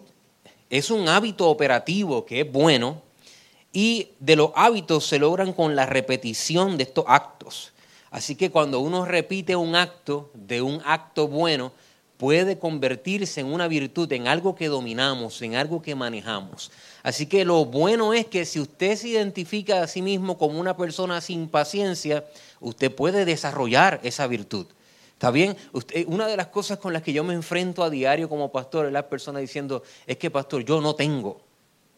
[0.71, 3.01] es un hábito operativo que es bueno
[3.73, 7.73] y de los hábitos se logran con la repetición de estos actos.
[8.11, 11.71] Así que cuando uno repite un acto de un acto bueno,
[12.17, 16.73] puede convertirse en una virtud, en algo que dominamos, en algo que manejamos.
[17.05, 20.77] Así que lo bueno es que si usted se identifica a sí mismo como una
[20.77, 22.25] persona sin paciencia,
[22.59, 24.67] usted puede desarrollar esa virtud.
[25.21, 25.55] ¿Está bien?
[25.73, 28.87] Usted, una de las cosas con las que yo me enfrento a diario como pastor
[28.87, 31.43] es la persona diciendo, es que pastor, yo no tengo,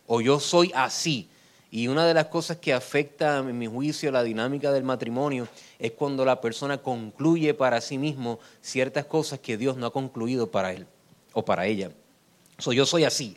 [0.08, 1.28] o yo soy así.
[1.70, 5.46] Y una de las cosas que afecta, en mi juicio, la dinámica del matrimonio
[5.78, 10.50] es cuando la persona concluye para sí mismo ciertas cosas que Dios no ha concluido
[10.50, 10.88] para él
[11.32, 11.92] o para ella.
[12.58, 13.36] So, yo soy así.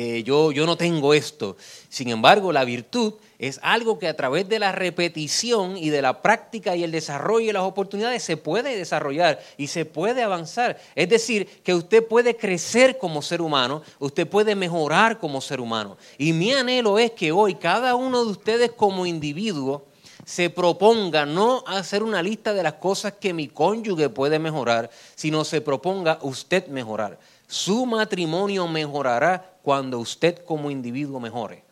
[0.00, 1.56] Eh, yo, yo no tengo esto.
[1.88, 6.22] Sin embargo, la virtud es algo que a través de la repetición y de la
[6.22, 10.78] práctica y el desarrollo de las oportunidades se puede desarrollar y se puede avanzar.
[10.94, 15.96] Es decir, que usted puede crecer como ser humano, usted puede mejorar como ser humano.
[16.16, 19.84] Y mi anhelo es que hoy cada uno de ustedes como individuo
[20.24, 25.42] se proponga no hacer una lista de las cosas que mi cónyuge puede mejorar, sino
[25.42, 27.18] se proponga usted mejorar.
[27.48, 31.62] Su matrimonio mejorará cuando usted como individuo mejore.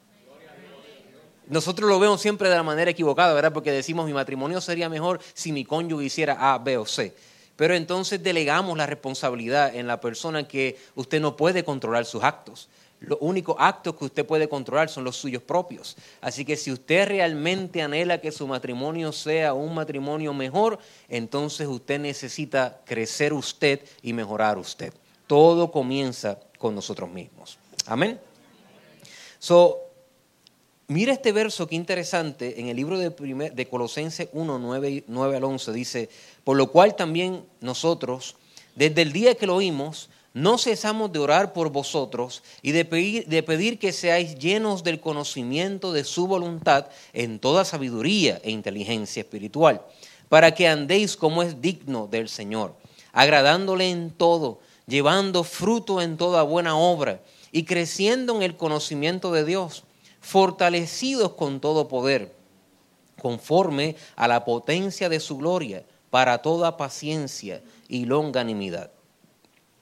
[1.47, 3.55] Nosotros lo vemos siempre de la manera equivocada, ¿verdad?
[3.55, 7.15] Porque decimos mi matrimonio sería mejor si mi cónyuge hiciera A, B o C.
[7.57, 12.69] Pero entonces delegamos la responsabilidad en la persona que usted no puede controlar sus actos.
[13.01, 15.97] Los únicos actos que usted puede controlar son los suyos propios.
[16.21, 20.79] Así que si usted realmente anhela que su matrimonio sea un matrimonio mejor,
[21.09, 24.93] entonces usted necesita crecer usted y mejorar usted.
[25.27, 27.59] Todo comienza con nosotros mismos.
[27.87, 28.21] Amén.
[29.39, 29.87] So,
[30.89, 35.43] Mira este verso, qué interesante, en el libro de, de Colosenses 1, 9, 9 al
[35.43, 36.09] 11 dice,
[36.45, 38.37] por lo cual también nosotros,
[38.77, 43.27] desde el día que lo oímos, no cesamos de orar por vosotros y de pedir,
[43.27, 49.23] de pedir que seáis llenos del conocimiento de su voluntad en toda sabiduría e inteligencia
[49.23, 49.83] espiritual,
[50.29, 52.77] para que andéis como es digno del Señor,
[53.13, 57.21] agradándole en todo, llevando fruto en toda buena obra
[57.53, 59.85] y creciendo en el conocimiento de Dios
[60.21, 62.35] fortalecidos con todo poder,
[63.21, 68.91] conforme a la potencia de su gloria, para toda paciencia y longanimidad.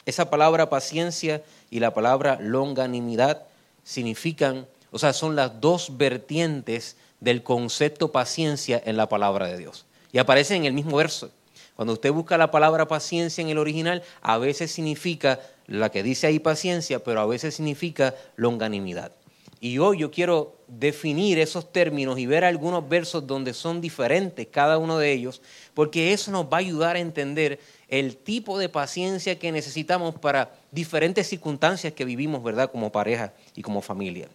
[0.07, 3.45] Esa palabra paciencia y la palabra longanimidad
[3.85, 9.87] significan, o sea, son las dos vertientes del concepto paciencia en la palabra de Dios.
[10.13, 11.31] Y aparece en el mismo verso.
[11.77, 16.27] Cuando usted busca la palabra paciencia en el original, a veces significa la que dice
[16.27, 19.13] ahí paciencia, pero a veces significa longanimidad.
[19.61, 24.77] Y hoy yo quiero definir esos términos y ver algunos versos donde son diferentes cada
[24.77, 25.41] uno de ellos,
[25.73, 27.59] porque eso nos va a ayudar a entender
[27.89, 32.71] el tipo de paciencia que necesitamos para diferentes circunstancias que vivimos, ¿verdad?
[32.71, 34.29] Como pareja y como familia.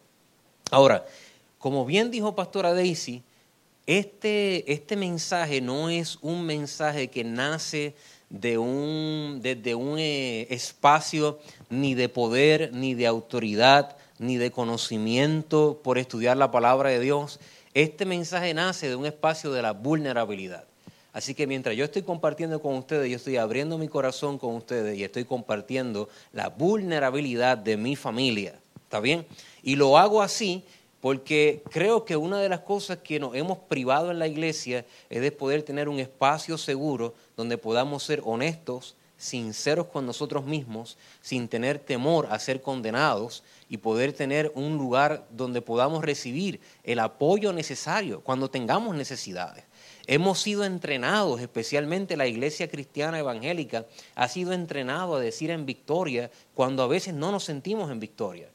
[0.72, 1.06] Ahora,
[1.60, 3.22] como bien dijo Pastora Daisy,
[3.90, 7.96] este, este mensaje no es un mensaje que nace
[8.30, 11.40] de un, desde un eh, espacio
[11.72, 17.40] ni de poder ni de autoridad, ni de conocimiento por estudiar la palabra de Dios.
[17.74, 20.66] Este mensaje nace de un espacio de la vulnerabilidad.
[21.12, 25.00] Así que mientras yo estoy compartiendo con ustedes, yo estoy abriendo mi corazón con ustedes
[25.00, 28.54] y estoy compartiendo la vulnerabilidad de mi familia.
[28.84, 29.26] ¿Está bien?
[29.64, 30.64] Y lo hago así
[31.02, 35.22] porque creo que una de las cosas que nos hemos privado en la iglesia es
[35.22, 41.48] de poder tener un espacio seguro donde podamos ser honestos, sinceros con nosotros mismos, sin
[41.48, 47.54] tener temor a ser condenados y poder tener un lugar donde podamos recibir el apoyo
[47.54, 49.66] necesario cuando tengamos necesidades.
[50.08, 53.86] Hemos sido entrenados, especialmente la iglesia cristiana evangélica,
[54.16, 58.50] ha sido entrenado a decir en victoria cuando a veces no nos sentimos en victoria.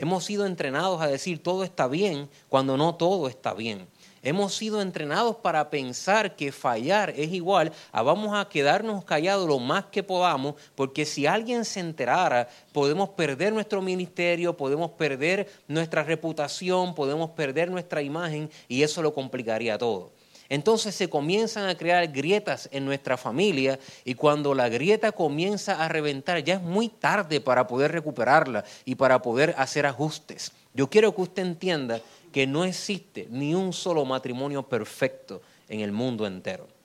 [0.00, 3.88] Hemos sido entrenados a decir todo está bien cuando no todo está bien.
[4.22, 9.58] Hemos sido entrenados para pensar que fallar es igual a vamos a quedarnos callados lo
[9.58, 16.04] más que podamos, porque si alguien se enterara, podemos perder nuestro ministerio, podemos perder nuestra
[16.04, 20.12] reputación, podemos perder nuestra imagen y eso lo complicaría todo.
[20.48, 25.88] Entonces se comienzan a crear grietas en nuestra familia y cuando la grieta comienza a
[25.88, 30.52] reventar ya es muy tarde para poder recuperarla y para poder hacer ajustes.
[30.72, 32.00] Yo quiero que usted entienda
[32.32, 36.77] que no existe ni un solo matrimonio perfecto en el mundo entero.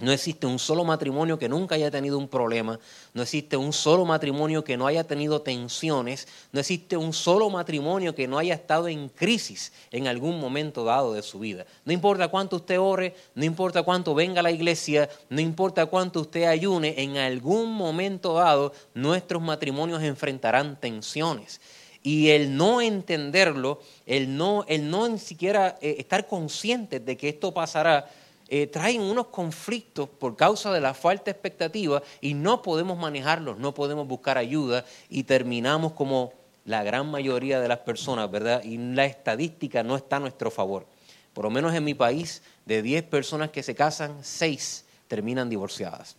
[0.00, 2.80] No existe un solo matrimonio que nunca haya tenido un problema,
[3.12, 8.14] no existe un solo matrimonio que no haya tenido tensiones, no existe un solo matrimonio
[8.14, 11.66] que no haya estado en crisis en algún momento dado de su vida.
[11.84, 16.22] No importa cuánto usted ore, no importa cuánto venga a la iglesia, no importa cuánto
[16.22, 21.60] usted ayune, en algún momento dado nuestros matrimonios enfrentarán tensiones.
[22.02, 27.28] Y el no entenderlo, el no, el no ni siquiera eh, estar consciente de que
[27.28, 28.10] esto pasará,
[28.52, 33.58] eh, traen unos conflictos por causa de la falta de expectativa y no podemos manejarlos,
[33.58, 36.32] no podemos buscar ayuda y terminamos como
[36.64, 38.64] la gran mayoría de las personas, ¿verdad?
[38.64, 40.84] Y la estadística no está a nuestro favor.
[41.32, 46.16] Por lo menos en mi país, de 10 personas que se casan, 6 terminan divorciadas.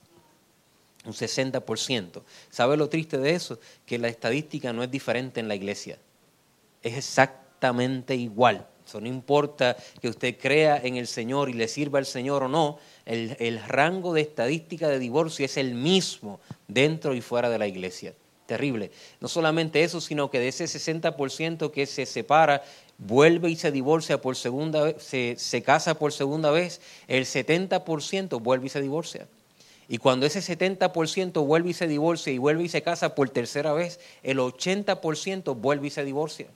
[1.04, 2.22] Un 60%.
[2.50, 3.60] ¿Sabe lo triste de eso?
[3.86, 5.98] Que la estadística no es diferente en la iglesia.
[6.82, 8.68] Es exactamente igual.
[9.00, 12.80] No importa que usted crea en el Señor y le sirva al Señor o no,
[13.06, 17.68] el, el, rango de estadística de divorcio es el mismo dentro y fuera de la
[17.68, 18.14] iglesia.
[18.46, 18.92] Terrible.
[19.22, 22.64] No solamente eso, sino que de ese 60% que se separa,
[22.98, 28.42] vuelve y se divorcia por segunda vez, se, se casa por segunda vez, el 70%
[28.42, 29.28] vuelve y se divorcia.
[29.88, 33.74] Y cuando ese 70% vuelve y se divorcia y vuelve y se casa por tercera
[33.74, 36.48] vez, el 80% vuelve y se divorcia.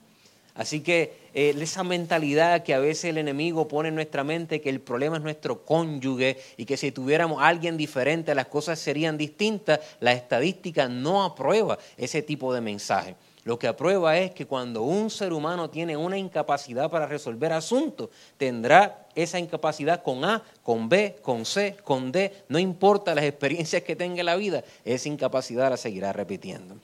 [0.56, 4.70] Así que eh, esa mentalidad que a veces el enemigo pone en nuestra mente, que
[4.70, 9.18] el problema es nuestro cónyuge y que si tuviéramos a alguien diferente las cosas serían
[9.18, 13.16] distintas, la estadística no aprueba ese tipo de mensaje.
[13.44, 18.08] Lo que aprueba es que cuando un ser humano tiene una incapacidad para resolver asuntos,
[18.38, 23.82] tendrá esa incapacidad con A, con B, con C, con D, no importa las experiencias
[23.82, 26.76] que tenga en la vida, esa incapacidad la seguirá repitiendo.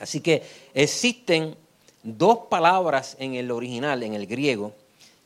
[0.00, 0.42] Así que
[0.74, 1.54] existen
[2.02, 4.72] dos palabras en el original, en el griego,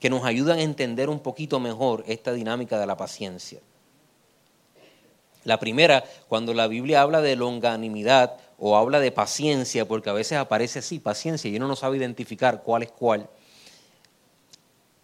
[0.00, 3.60] que nos ayudan a entender un poquito mejor esta dinámica de la paciencia.
[5.44, 10.38] La primera, cuando la Biblia habla de longanimidad o habla de paciencia, porque a veces
[10.38, 13.28] aparece así, paciencia, y uno no sabe identificar cuál es cuál,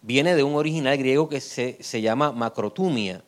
[0.01, 3.21] viene de un original griego que se, se llama macrotumia,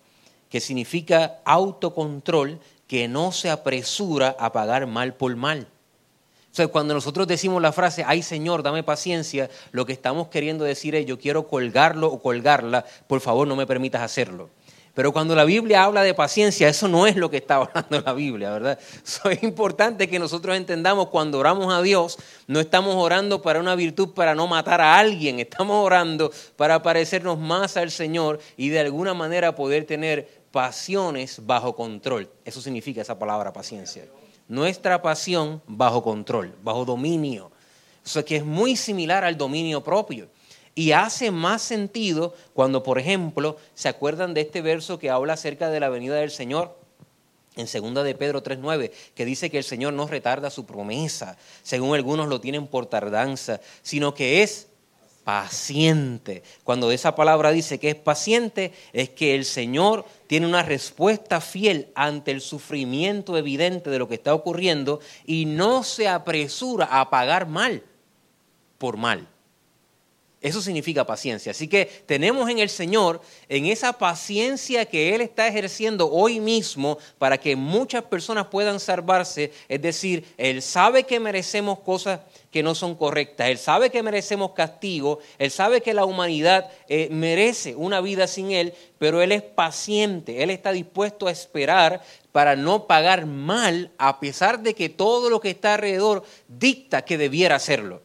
[0.50, 5.68] que significa autocontrol que no se apresura a pagar mal por mal.
[6.72, 11.06] Cuando nosotros decimos la frase, ay Señor, dame paciencia, lo que estamos queriendo decir es,
[11.06, 14.50] yo quiero colgarlo o colgarla, por favor no me permitas hacerlo.
[14.94, 18.12] Pero cuando la Biblia habla de paciencia, eso no es lo que está hablando la
[18.14, 18.78] Biblia, ¿verdad?
[19.04, 23.76] Eso es importante que nosotros entendamos cuando oramos a Dios, no estamos orando para una
[23.76, 28.82] virtud para no matar a alguien, estamos orando para parecernos más al Señor y de
[28.82, 32.30] alguna manera poder tener pasiones bajo control.
[32.44, 34.04] Eso significa esa palabra paciencia
[34.52, 37.46] nuestra pasión bajo control, bajo dominio.
[38.04, 40.28] O sea que es muy similar al dominio propio.
[40.76, 45.70] Y hace más sentido cuando, por ejemplo, se acuerdan de este verso que habla acerca
[45.70, 46.78] de la venida del Señor
[47.56, 51.96] en 2 de Pedro 3.9, que dice que el Señor no retarda su promesa, según
[51.96, 54.68] algunos lo tienen por tardanza, sino que es
[55.24, 56.44] paciente.
[56.64, 61.90] Cuando esa palabra dice que es paciente, es que el Señor tiene una respuesta fiel
[61.96, 67.48] ante el sufrimiento evidente de lo que está ocurriendo y no se apresura a pagar
[67.48, 67.84] mal
[68.78, 69.28] por mal.
[70.42, 71.52] Eso significa paciencia.
[71.52, 76.98] Así que tenemos en el Señor, en esa paciencia que Él está ejerciendo hoy mismo
[77.20, 79.52] para que muchas personas puedan salvarse.
[79.70, 82.22] Es decir, Él sabe que merecemos cosas
[82.52, 83.48] que no son correctas.
[83.48, 85.20] Él sabe que merecemos castigo.
[85.40, 90.44] Él sabe que la humanidad eh, merece una vida sin Él, pero Él es paciente.
[90.44, 92.02] Él está dispuesto a esperar
[92.34, 97.18] para no pagar mal a pesar de que todo lo que está alrededor dicta que
[97.18, 98.02] debiera hacerlo.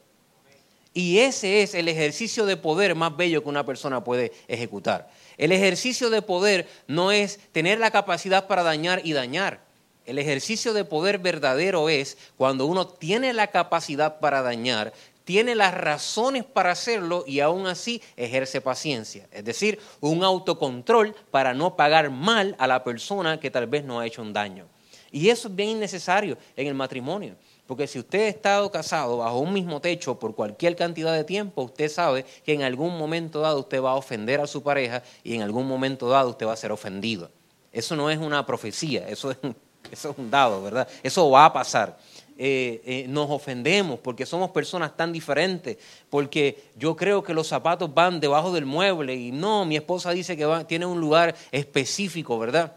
[0.95, 5.11] Y ese es el ejercicio de poder más bello que una persona puede ejecutar.
[5.37, 9.66] El ejercicio de poder no es tener la capacidad para dañar y dañar.
[10.07, 14.93] El ejercicio de poder verdadero es cuando uno tiene la capacidad para dañar,
[15.25, 19.27] tiene las razones para hacerlo y aún así ejerce paciencia.
[19.33, 23.99] Es decir, un autocontrol para no pagar mal a la persona que tal vez no
[23.99, 24.67] ha hecho un daño.
[25.11, 27.35] Y eso es bien necesario en el matrimonio.
[27.67, 31.63] Porque si usted ha estado casado bajo un mismo techo por cualquier cantidad de tiempo,
[31.63, 35.35] usted sabe que en algún momento dado usted va a ofender a su pareja y
[35.35, 37.33] en algún momento dado usted va a ser ofendido.
[37.73, 39.39] Eso no es una profecía, eso es,
[39.93, 40.89] eso es un dado, ¿verdad?
[41.03, 41.99] Eso va a pasar.
[42.39, 45.79] Eh, eh, nos ofendemos porque somos personas tan diferentes,
[46.11, 50.37] porque yo creo que los zapatos van debajo del mueble y no, mi esposa dice
[50.37, 52.75] que tiene un lugar específico, ¿verdad?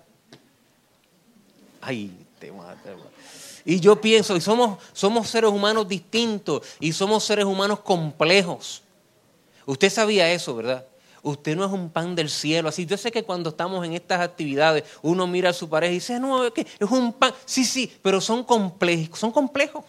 [1.82, 2.96] Ay, te mata,
[3.66, 8.82] y yo pienso, y somos, somos seres humanos distintos y somos seres humanos complejos.
[9.66, 10.86] Usted sabía eso, ¿verdad?
[11.22, 12.70] Usted no es un pan del cielo.
[12.70, 15.96] Así, yo sé que cuando estamos en estas actividades, uno mira a su pareja y
[15.96, 17.34] dice, no, es que es un pan.
[17.46, 19.20] Sí, sí, pero son complejos.
[19.20, 19.84] Son complejos.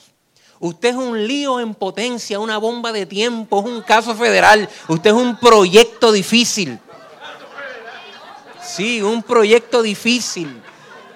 [0.59, 4.69] Usted es un lío en potencia, una bomba de tiempo, es un caso federal.
[4.89, 6.79] Usted es un proyecto difícil.
[8.63, 10.61] Sí, un proyecto difícil.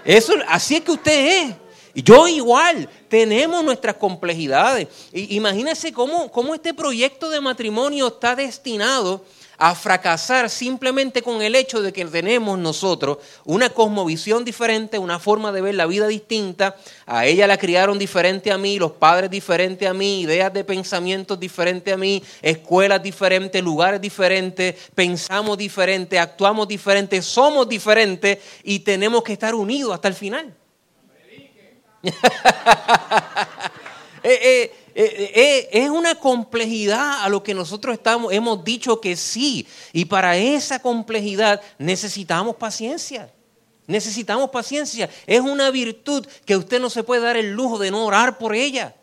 [0.04, 1.54] Eso, así es que usted es.
[2.02, 4.88] Yo igual, tenemos nuestras complejidades.
[5.12, 9.24] Imagínense cómo, cómo este proyecto de matrimonio está destinado
[9.58, 15.52] a fracasar simplemente con el hecho de que tenemos nosotros una cosmovisión diferente, una forma
[15.52, 16.76] de ver la vida distinta.
[17.06, 21.38] A ella la criaron diferente a mí, los padres diferentes a mí, ideas de pensamientos
[21.38, 29.22] diferentes a mí, escuelas diferentes, lugares diferentes, pensamos diferente, actuamos diferente, somos diferentes y tenemos
[29.22, 30.54] que estar unidos hasta el final.
[34.26, 39.66] Eh, eh, es una complejidad a lo que nosotros estamos, hemos dicho que sí.
[39.92, 43.32] Y para esa complejidad necesitamos paciencia.
[43.86, 45.10] Necesitamos paciencia.
[45.26, 48.54] Es una virtud que usted no se puede dar el lujo de no orar por
[48.54, 48.94] ella.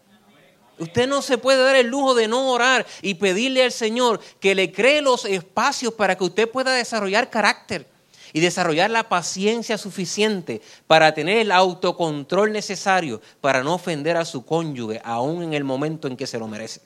[0.80, 4.56] Usted no se puede dar el lujo de no orar y pedirle al Señor que
[4.56, 7.91] le cree los espacios para que usted pueda desarrollar carácter
[8.34, 14.46] y desarrollar la paciencia suficiente para tener el autocontrol necesario para no ofender a su
[14.46, 16.82] cónyuge aún en el momento en que se lo merece.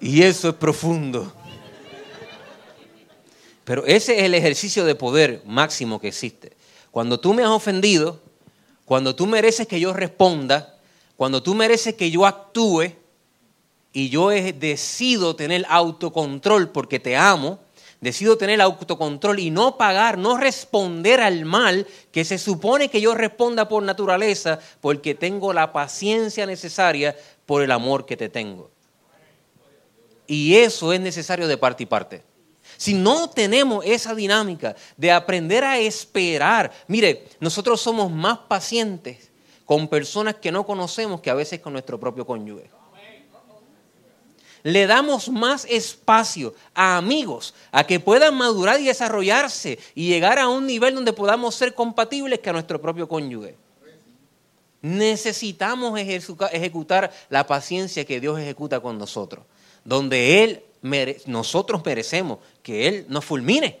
[0.00, 1.32] Y eso es profundo.
[3.64, 6.56] Pero ese es el ejercicio de poder máximo que existe.
[6.90, 8.20] Cuando tú me has ofendido,
[8.84, 10.78] cuando tú mereces que yo responda,
[11.16, 12.92] cuando tú mereces que yo actúe,
[13.92, 17.58] y yo decido tener autocontrol porque te amo,
[18.00, 23.14] decido tener autocontrol y no pagar, no responder al mal que se supone que yo
[23.14, 27.16] responda por naturaleza porque tengo la paciencia necesaria
[27.46, 28.70] por el amor que te tengo.
[30.26, 32.22] Y eso es necesario de parte y parte.
[32.76, 39.30] Si no tenemos esa dinámica de aprender a esperar, mire, nosotros somos más pacientes
[39.64, 42.77] con personas que no conocemos que a veces con nuestro propio cónyuge
[44.68, 50.48] le damos más espacio a amigos, a que puedan madurar y desarrollarse y llegar a
[50.48, 53.56] un nivel donde podamos ser compatibles que a nuestro propio cónyuge.
[54.82, 59.46] Necesitamos ejecutar la paciencia que Dios ejecuta con nosotros,
[59.84, 60.62] donde Él,
[61.24, 63.78] nosotros merecemos que Él nos fulmine,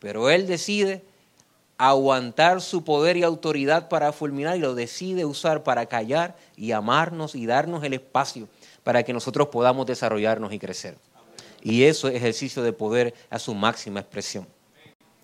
[0.00, 1.04] pero Él decide
[1.78, 7.36] aguantar su poder y autoridad para fulminar y lo decide usar para callar y amarnos
[7.36, 8.48] y darnos el espacio
[8.86, 10.96] para que nosotros podamos desarrollarnos y crecer.
[11.60, 14.46] Y eso es ejercicio de poder a su máxima expresión.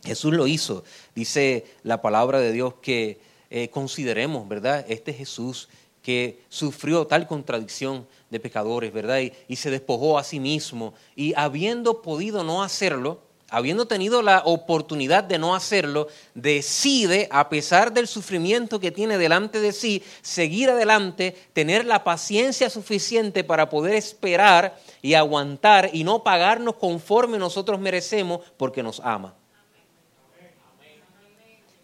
[0.03, 0.83] Jesús lo hizo.
[1.15, 4.85] Dice la palabra de Dios que eh, consideremos, ¿verdad?
[4.89, 5.69] Este Jesús
[6.03, 9.21] que sufrió tal contradicción de pecadores, ¿verdad?
[9.47, 10.95] y se despojó a sí mismo.
[11.15, 13.21] Y habiendo podido no hacerlo,
[13.53, 19.61] habiendo tenido la oportunidad de no hacerlo, decide, a pesar del sufrimiento que tiene delante
[19.61, 26.25] de sí, seguir adelante, tener la paciencia suficiente para poder esperar y aguantar y no
[26.25, 29.35] pagarnos conforme nosotros merecemos porque nos ama.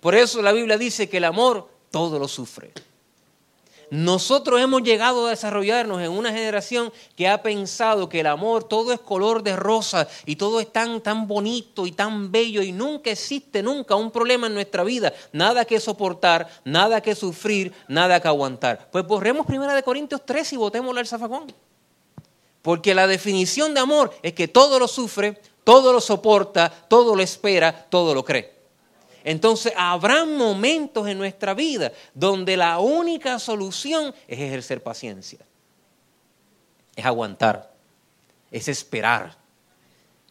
[0.00, 2.72] Por eso la Biblia dice que el amor todo lo sufre.
[3.90, 8.92] Nosotros hemos llegado a desarrollarnos en una generación que ha pensado que el amor todo
[8.92, 13.10] es color de rosa y todo es tan, tan bonito y tan bello y nunca
[13.10, 18.28] existe nunca un problema en nuestra vida, nada que soportar, nada que sufrir, nada que
[18.28, 18.90] aguantar.
[18.90, 21.52] Pues borremos primera de Corintios 3 y votémosle al zafacón.
[22.60, 27.22] Porque la definición de amor es que todo lo sufre, todo lo soporta, todo lo
[27.22, 28.57] espera, todo lo cree.
[29.24, 35.40] Entonces habrá momentos en nuestra vida donde la única solución es ejercer paciencia,
[36.96, 37.72] es aguantar,
[38.50, 39.36] es esperar,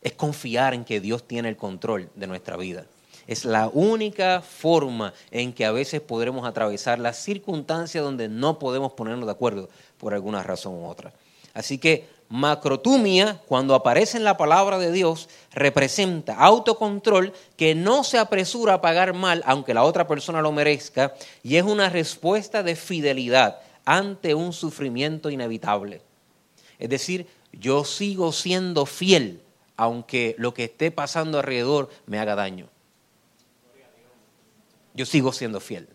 [0.01, 2.85] es confiar en que Dios tiene el control de nuestra vida.
[3.27, 8.93] Es la única forma en que a veces podremos atravesar las circunstancias donde no podemos
[8.93, 11.13] ponernos de acuerdo por alguna razón u otra.
[11.53, 18.17] Así que macrotumia, cuando aparece en la palabra de Dios, representa autocontrol que no se
[18.17, 21.13] apresura a pagar mal, aunque la otra persona lo merezca,
[21.43, 26.01] y es una respuesta de fidelidad ante un sufrimiento inevitable.
[26.79, 29.41] Es decir, yo sigo siendo fiel,
[29.77, 32.67] aunque lo que esté pasando alrededor me haga daño.
[34.93, 35.87] Yo sigo siendo fiel.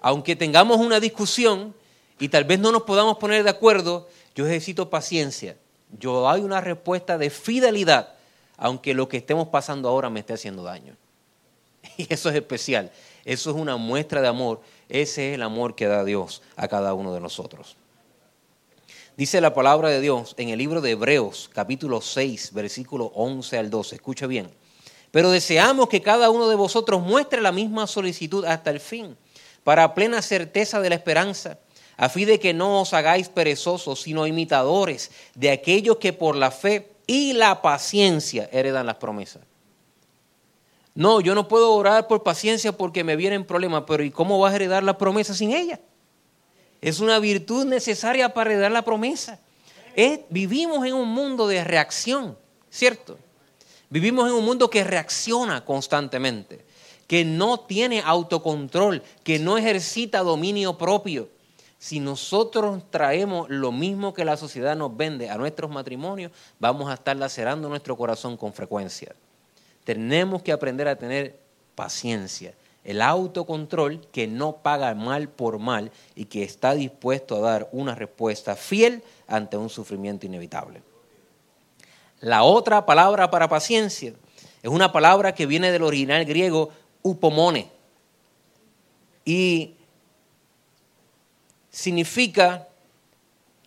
[0.00, 1.74] Aunque tengamos una discusión
[2.20, 4.08] y tal vez no nos podamos poner de acuerdo,
[4.38, 5.56] yo necesito paciencia.
[5.98, 8.14] Yo hay una respuesta de fidelidad,
[8.56, 10.94] aunque lo que estemos pasando ahora me esté haciendo daño.
[11.96, 12.92] Y eso es especial.
[13.24, 14.60] Eso es una muestra de amor.
[14.88, 17.76] Ese es el amor que da Dios a cada uno de nosotros.
[19.16, 23.70] Dice la palabra de Dios en el libro de Hebreos, capítulo 6, versículo 11 al
[23.70, 23.96] 12.
[23.96, 24.48] Escucha bien.
[25.10, 29.16] Pero deseamos que cada uno de vosotros muestre la misma solicitud hasta el fin,
[29.64, 31.58] para plena certeza de la esperanza
[31.98, 36.52] a fin de que no os hagáis perezosos, sino imitadores de aquellos que por la
[36.52, 39.42] fe y la paciencia heredan las promesas.
[40.94, 44.52] No, yo no puedo orar por paciencia porque me vienen problemas, pero ¿y cómo vas
[44.52, 45.80] a heredar la promesa sin ella?
[46.80, 49.40] Es una virtud necesaria para heredar la promesa.
[50.30, 52.38] vivimos en un mundo de reacción,
[52.70, 53.18] ¿cierto?
[53.90, 56.64] Vivimos en un mundo que reacciona constantemente,
[57.08, 61.28] que no tiene autocontrol, que no ejercita dominio propio
[61.78, 66.94] si nosotros traemos lo mismo que la sociedad nos vende a nuestros matrimonios, vamos a
[66.94, 69.14] estar lacerando nuestro corazón con frecuencia.
[69.84, 71.38] Tenemos que aprender a tener
[71.76, 72.52] paciencia,
[72.82, 77.94] el autocontrol que no paga mal por mal y que está dispuesto a dar una
[77.94, 80.82] respuesta fiel ante un sufrimiento inevitable.
[82.20, 84.14] La otra palabra para paciencia
[84.62, 86.70] es una palabra que viene del original griego
[87.02, 87.70] upomone.
[89.24, 89.77] Y
[91.78, 92.66] significa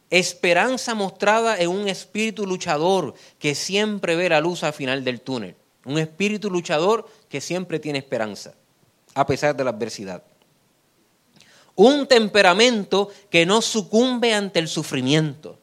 [0.09, 5.55] esperanza mostrada en un espíritu luchador que siempre ve la luz al final del túnel.
[5.86, 8.53] Un espíritu luchador que siempre tiene esperanza,
[9.14, 10.22] a pesar de la adversidad.
[11.76, 15.61] Un temperamento que no sucumbe ante el sufrimiento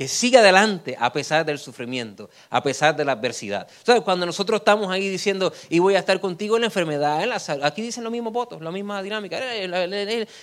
[0.00, 3.68] que siga adelante a pesar del sufrimiento, a pesar de la adversidad.
[3.80, 7.28] Entonces, cuando nosotros estamos ahí diciendo, y voy a estar contigo en la enfermedad, en
[7.28, 9.38] la salud, aquí dicen los mismos votos, la misma dinámica,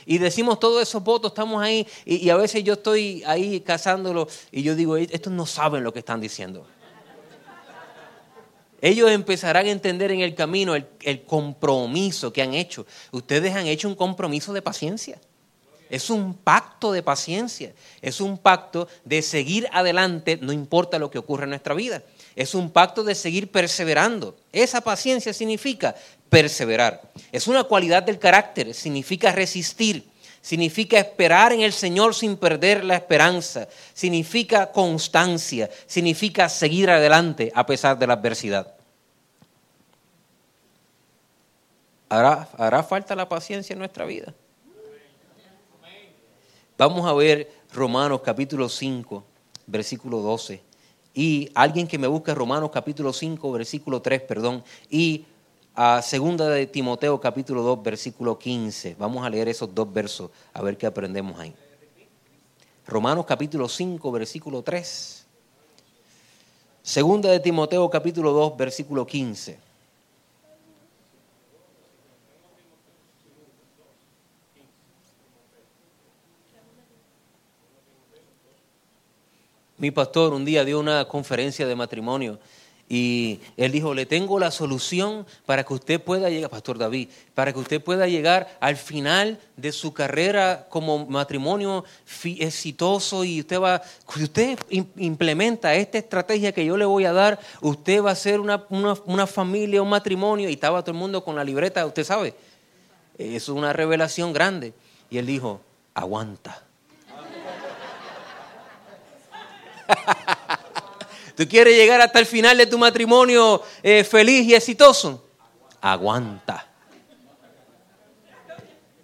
[0.05, 4.61] y decimos todos esos votos, estamos ahí, y, a veces yo estoy ahí cazándolo, y
[4.61, 6.67] yo digo, estos no saben lo que están diciendo.
[8.79, 12.85] Ellos empezarán a entender en el camino el compromiso que han hecho.
[13.11, 15.19] Ustedes han hecho un compromiso de paciencia.
[15.89, 21.19] Es un pacto de paciencia, es un pacto de seguir adelante, no importa lo que
[21.19, 22.03] ocurra en nuestra vida.
[22.35, 24.37] Es un pacto de seguir perseverando.
[24.51, 25.95] Esa paciencia significa
[26.29, 27.01] perseverar.
[27.31, 30.07] Es una cualidad del carácter, significa resistir,
[30.41, 37.65] significa esperar en el Señor sin perder la esperanza, significa constancia, significa seguir adelante a
[37.65, 38.73] pesar de la adversidad.
[42.09, 44.33] ¿Hará, hará falta la paciencia en nuestra vida?
[46.77, 49.23] Vamos a ver Romanos capítulo 5,
[49.65, 50.61] versículo 12.
[51.15, 54.63] Y alguien que me busque Romanos capítulo 5, versículo 3, perdón.
[54.87, 55.25] Y
[55.73, 58.95] a segunda de Timoteo capítulo 2, versículo 15.
[58.99, 61.51] Vamos a leer esos dos versos a ver qué aprendemos ahí.
[62.85, 65.25] Romanos capítulo 5, versículo 3.
[66.83, 69.66] Segunda de Timoteo capítulo 2, versículo 15.
[79.77, 82.39] Mi pastor un día dio una conferencia de matrimonio
[82.89, 87.51] y él dijo, le tengo la solución para que usted pueda llegar, Pastor David, para
[87.51, 91.83] que usted pueda llegar al final de su carrera como matrimonio
[92.23, 93.81] exitoso y usted va,
[94.15, 94.57] si usted
[94.95, 99.27] implementa esta estrategia que yo le voy a dar, usted va a ser una, una
[99.27, 102.35] familia, un matrimonio y estaba todo el mundo con la libreta, usted sabe,
[103.17, 104.73] es una revelación grande.
[105.09, 105.61] Y él dijo,
[105.93, 106.66] Aguanta.
[111.37, 115.27] ¿Tú quieres llegar hasta el final de tu matrimonio eh, feliz y exitoso?
[115.81, 116.67] Aguanta.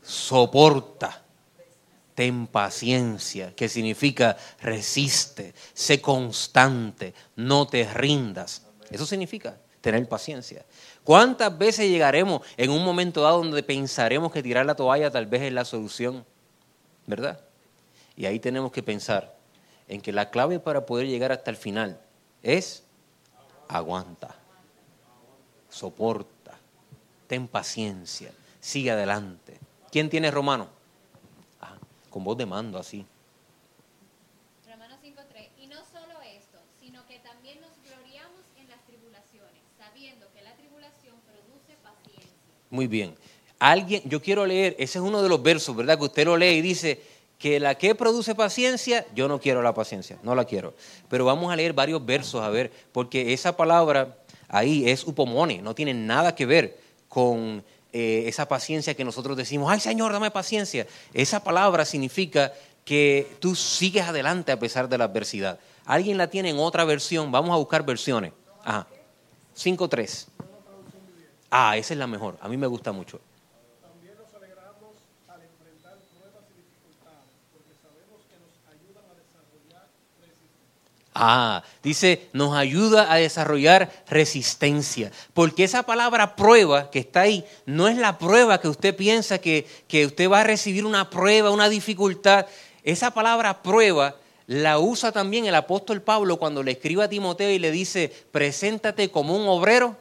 [0.02, 1.22] Soporta.
[2.16, 8.68] Ten paciencia, que significa resiste, sé constante, no te rindas.
[8.90, 10.66] Eso significa tener paciencia.
[11.04, 15.42] ¿Cuántas veces llegaremos en un momento dado donde pensaremos que tirar la toalla tal vez
[15.42, 16.26] es la solución?
[17.06, 17.42] ¿Verdad?
[18.16, 19.36] Y ahí tenemos que pensar
[19.94, 22.02] en que la clave para poder llegar hasta el final
[22.42, 22.84] es
[23.68, 24.36] aguanta,
[25.70, 26.58] soporta,
[27.28, 29.60] ten paciencia, sigue adelante.
[29.92, 30.68] ¿Quién tiene romano?
[31.62, 31.78] Ah,
[32.10, 33.06] con voz de mando así.
[34.68, 35.50] Romanos 5.3.
[35.62, 40.56] Y no solo esto, sino que también nos gloriamos en las tribulaciones, sabiendo que la
[40.56, 42.34] tribulación produce paciencia.
[42.72, 43.16] Muy bien.
[43.60, 46.00] Alguien, yo quiero leer, ese es uno de los versos, ¿verdad?
[46.00, 47.13] Que usted lo lee y dice
[47.44, 50.74] que la que produce paciencia, yo no quiero la paciencia, no la quiero.
[51.10, 54.16] Pero vamos a leer varios versos a ver, porque esa palabra
[54.48, 56.80] ahí es upomone, no tiene nada que ver
[57.10, 60.88] con eh, esa paciencia que nosotros decimos, ay Señor, dame paciencia.
[61.14, 62.54] Esa palabra significa
[62.86, 65.60] que tú sigues adelante a pesar de la adversidad.
[65.84, 67.30] ¿Alguien la tiene en otra versión?
[67.30, 68.32] Vamos a buscar versiones.
[68.64, 68.88] Ajá.
[69.58, 70.28] 5.3.
[71.52, 72.38] Ah, esa es la mejor.
[72.40, 73.20] A mí me gusta mucho.
[81.16, 85.12] Ah, dice, nos ayuda a desarrollar resistencia.
[85.34, 89.68] Porque esa palabra prueba que está ahí no es la prueba que usted piensa que,
[89.88, 92.48] que usted va a recibir una prueba, una dificultad.
[92.84, 94.16] Esa palabra prueba
[94.48, 99.10] la usa también el apóstol Pablo cuando le escribe a Timoteo y le dice, preséntate
[99.10, 99.96] como un obrero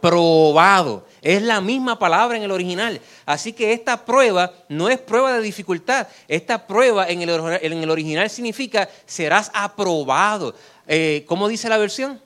[0.00, 1.06] aprobado.
[1.20, 3.00] Es la misma palabra en el original.
[3.26, 6.08] Así que esta prueba no es prueba de dificultad.
[6.26, 10.54] Esta prueba en el, en el original significa serás aprobado.
[10.86, 12.20] Eh, ¿Cómo dice la versión?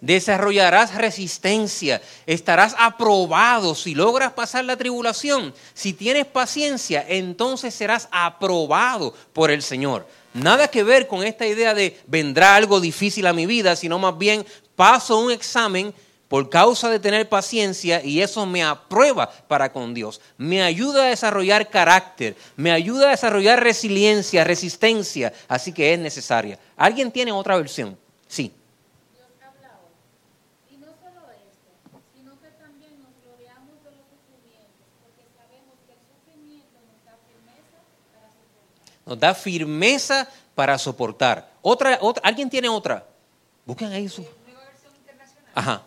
[0.00, 5.54] Desarrollarás resistencia, estarás aprobado si logras pasar la tribulación.
[5.74, 10.08] Si tienes paciencia, entonces serás aprobado por el Señor.
[10.34, 14.18] Nada que ver con esta idea de vendrá algo difícil a mi vida, sino más
[14.18, 14.44] bien
[14.74, 15.94] paso un examen
[16.32, 20.18] por causa de tener paciencia y eso me aprueba para con Dios.
[20.38, 26.58] Me ayuda a desarrollar carácter, me ayuda a desarrollar resiliencia, resistencia, así que es necesaria.
[26.74, 27.98] ¿Alguien tiene otra versión?
[28.26, 28.50] Sí.
[39.04, 41.52] Nos da firmeza para soportar.
[41.60, 43.04] Otra, otra, ¿Alguien tiene otra?
[43.66, 44.26] Busquen ahí su...
[45.54, 45.82] Ajá.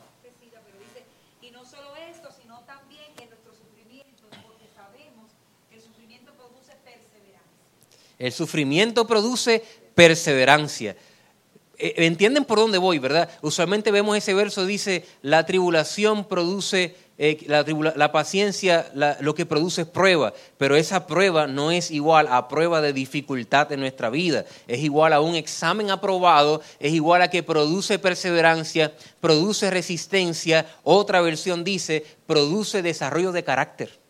[1.42, 5.32] Y no solo esto, sino también en nuestros sufrimientos, porque sabemos
[5.70, 7.46] que el sufrimiento produce perseverancia.
[8.18, 9.64] El sufrimiento produce
[9.94, 10.96] perseverancia.
[11.78, 13.30] Eh, ¿Entienden por dónde voy, verdad?
[13.42, 18.90] Usualmente vemos ese verso, dice, la tribulación produce, eh, la, paciencia
[19.20, 23.72] lo que produce es prueba, pero esa prueba no es igual a prueba de dificultad
[23.74, 28.94] en nuestra vida, es igual a un examen aprobado, es igual a que produce perseverancia,
[29.20, 34.06] produce resistencia, otra versión dice, produce desarrollo de carácter.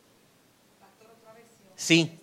[1.76, 2.20] Sí.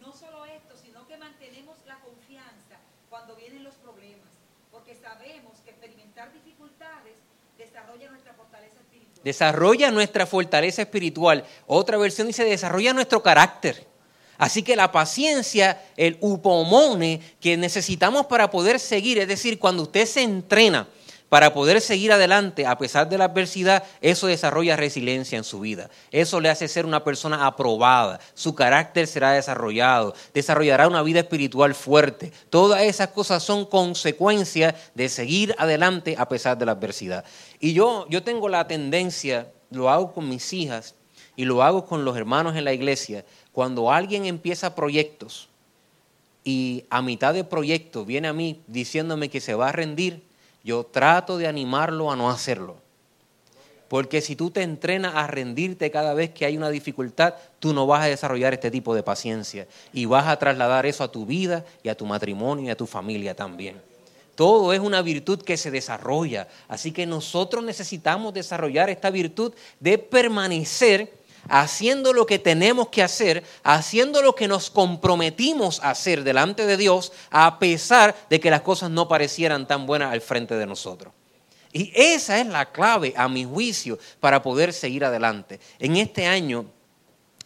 [0.00, 2.80] No solo esto, sino que mantenemos la confianza
[3.10, 4.30] cuando vienen los problemas,
[4.72, 7.14] porque sabemos que experimentar dificultades
[7.58, 9.24] desarrolla nuestra fortaleza espiritual.
[9.24, 11.44] desarrolla nuestra fortaleza espiritual.
[11.66, 13.86] Otra versión dice, desarrolla nuestro carácter.
[14.36, 20.06] Así que la paciencia, el upomone que necesitamos para poder seguir, es decir, cuando usted
[20.06, 20.88] se entrena
[21.34, 25.90] para poder seguir adelante a pesar de la adversidad, eso desarrolla resiliencia en su vida.
[26.12, 28.20] Eso le hace ser una persona aprobada.
[28.34, 32.32] Su carácter será desarrollado, desarrollará una vida espiritual fuerte.
[32.50, 37.24] Todas esas cosas son consecuencias de seguir adelante a pesar de la adversidad.
[37.58, 40.94] Y yo, yo tengo la tendencia, lo hago con mis hijas
[41.34, 45.48] y lo hago con los hermanos en la iglesia, cuando alguien empieza proyectos
[46.44, 50.22] y a mitad de proyecto viene a mí diciéndome que se va a rendir,
[50.64, 52.76] yo trato de animarlo a no hacerlo.
[53.88, 57.86] Porque si tú te entrenas a rendirte cada vez que hay una dificultad, tú no
[57.86, 61.64] vas a desarrollar este tipo de paciencia y vas a trasladar eso a tu vida
[61.82, 63.80] y a tu matrimonio y a tu familia también.
[64.34, 66.48] Todo es una virtud que se desarrolla.
[66.66, 71.12] Así que nosotros necesitamos desarrollar esta virtud de permanecer
[71.48, 76.76] haciendo lo que tenemos que hacer, haciendo lo que nos comprometimos a hacer delante de
[76.76, 81.12] Dios, a pesar de que las cosas no parecieran tan buenas al frente de nosotros.
[81.72, 85.58] Y esa es la clave, a mi juicio, para poder seguir adelante.
[85.80, 86.66] En este año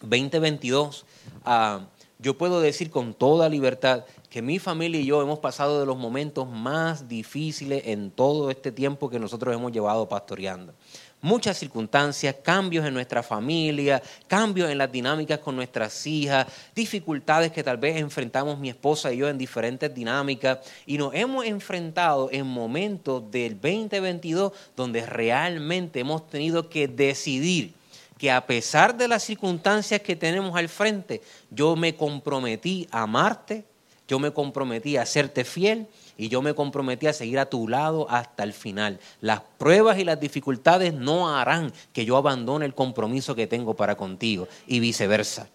[0.02, 1.06] 2022,
[1.46, 1.86] ah,
[2.18, 5.96] yo puedo decir con toda libertad que mi familia y yo hemos pasado de los
[5.96, 10.74] momentos más difíciles en todo este tiempo que nosotros hemos llevado pastoreando.
[11.20, 16.46] Muchas circunstancias, cambios en nuestra familia, cambios en las dinámicas con nuestras hijas,
[16.76, 21.44] dificultades que tal vez enfrentamos mi esposa y yo en diferentes dinámicas y nos hemos
[21.44, 27.72] enfrentado en momentos del 2022 donde realmente hemos tenido que decidir
[28.16, 33.64] que a pesar de las circunstancias que tenemos al frente, yo me comprometí a amarte,
[34.06, 35.88] yo me comprometí a serte fiel
[36.18, 38.98] y yo me comprometí a seguir a tu lado hasta el final.
[39.20, 43.96] Las pruebas y las dificultades no harán que yo abandone el compromiso que tengo para
[43.96, 45.48] contigo y viceversa.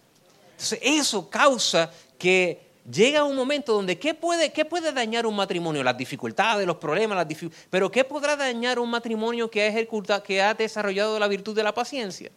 [0.53, 5.83] Entonces, eso causa que llega un momento donde ¿qué puede, qué puede dañar un matrimonio?
[5.83, 7.67] Las dificultades, los problemas, las dificultades.
[7.69, 11.73] Pero ¿qué podrá dañar un matrimonio que ha, que ha desarrollado la virtud de la
[11.73, 12.31] paciencia?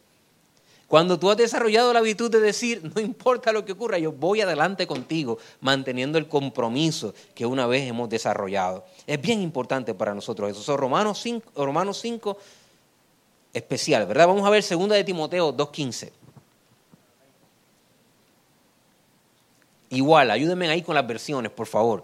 [0.88, 4.40] Cuando tú has desarrollado la virtud de decir, no importa lo que ocurra, yo voy
[4.40, 8.84] adelante contigo, manteniendo el compromiso que una vez hemos desarrollado.
[9.06, 10.62] Es bien importante para nosotros eso.
[10.62, 12.38] So, Romanos 5, Romanos 5
[13.52, 14.26] especial, ¿verdad?
[14.28, 16.12] Vamos a ver 2 de Timoteo 2.15.
[19.90, 22.02] Igual, ayúdenme ahí con las versiones, por favor.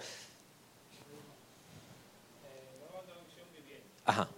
[4.04, 4.28] Ajá.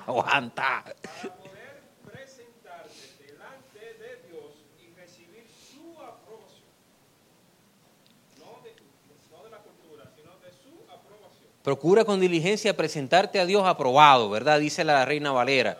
[10.89, 11.49] aprobación.
[11.61, 14.59] Procura con diligencia presentarte a Dios aprobado, ¿verdad?
[14.59, 15.77] Dice la reina Valera.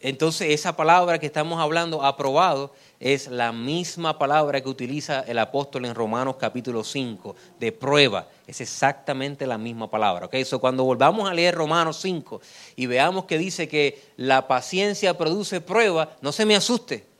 [0.00, 5.86] Entonces, esa palabra que estamos hablando, aprobado, es la misma palabra que utiliza el apóstol
[5.86, 8.26] en Romanos capítulo 5, de prueba.
[8.46, 10.26] Es exactamente la misma palabra.
[10.26, 10.36] ¿ok?
[10.44, 12.40] So, cuando volvamos a leer Romanos 5
[12.76, 17.13] y veamos que dice que la paciencia produce prueba, no se me asuste.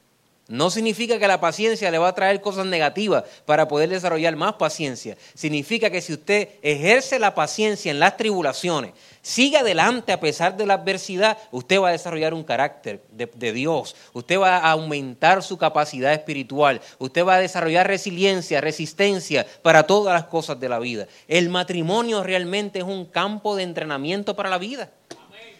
[0.46, 4.54] No significa que la paciencia le va a traer cosas negativas para poder desarrollar más
[4.54, 5.16] paciencia.
[5.34, 8.92] Significa que si usted ejerce la paciencia en las tribulaciones,
[9.22, 13.52] sigue adelante a pesar de la adversidad, usted va a desarrollar un carácter de, de
[13.54, 13.96] Dios.
[14.12, 16.82] Usted va a aumentar su capacidad espiritual.
[16.98, 21.06] Usted va a desarrollar resiliencia, resistencia para todas las cosas de la vida.
[21.26, 24.90] El matrimonio realmente es un campo de entrenamiento para la vida.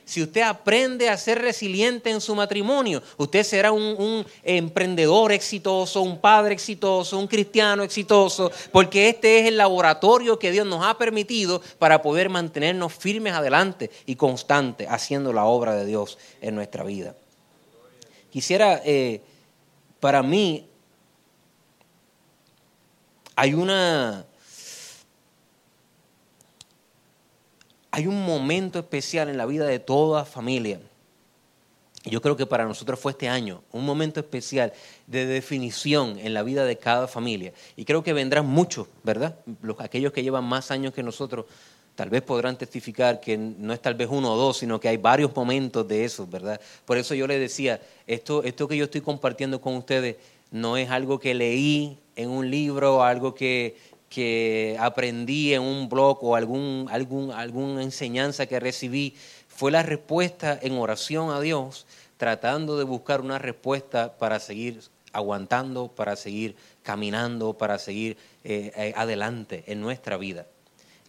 [0.05, 6.21] Si usted aprende a ser resiliente en su matrimonio, usted será un, emprendedor exitoso, un
[6.21, 11.63] padre exitoso, un cristiano exitoso, porque este es el laboratorio que Dios nos ha permitido
[11.79, 17.15] para poder mantenernos firmes adelante y constantes haciendo la obra de Dios en nuestra vida.
[18.31, 19.23] Quisiera, eh,
[20.01, 20.67] para mí,
[23.37, 24.27] hay una
[27.95, 30.81] hay un momento especial en la vida de toda familia.
[32.05, 34.73] Yo creo que para nosotros fue este año, un momento especial
[35.07, 37.53] de definición en la vida de cada familia.
[37.77, 39.37] Y creo que vendrán muchos, ¿verdad?
[39.63, 41.47] Los, aquellos que llevan más años que nosotros,
[41.95, 44.97] tal vez podrán testificar que no es tal vez uno o dos, sino que hay
[44.97, 46.61] varios momentos de eso, ¿verdad?
[46.85, 50.17] Por eso yo les decía, esto, esto que yo estoy compartiendo con ustedes
[50.51, 53.77] no es algo que leí en un libro, algo que,
[54.09, 59.15] que aprendí en un blog o algún, algún, alguna enseñanza que recibí,
[59.49, 61.87] fue la respuesta en oración a Dios,
[62.17, 64.81] tratando de buscar una respuesta para seguir
[65.13, 70.47] aguantando, para seguir caminando, para seguir eh, eh, adelante en nuestra vida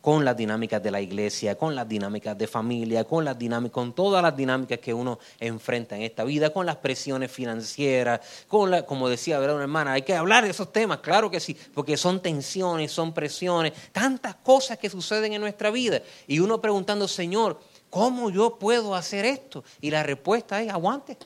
[0.05, 3.35] con las dinámicas de la iglesia, con las dinámicas de familia, con las
[3.71, 8.69] con todas las dinámicas que uno enfrenta en esta vida, con las presiones financieras, con
[8.69, 11.57] la, como decía ¿verdad, una hermana, hay que hablar de esos temas, claro que sí,
[11.73, 15.99] porque son tensiones, son presiones, tantas cosas que suceden en nuestra vida.
[16.27, 19.63] Y uno preguntando, Señor, ¿cómo yo puedo hacer esto?
[19.81, 21.17] Y la respuesta es, aguante.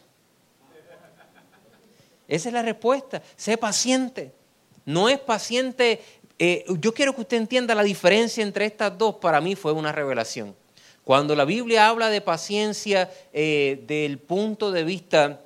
[2.29, 4.39] Esa es la respuesta, sé paciente.
[4.85, 6.01] No es paciente
[6.41, 9.91] eh, yo quiero que usted entienda la diferencia entre estas dos, para mí fue una
[9.91, 10.55] revelación.
[11.03, 15.41] Cuando la Biblia habla de paciencia eh, del punto de vista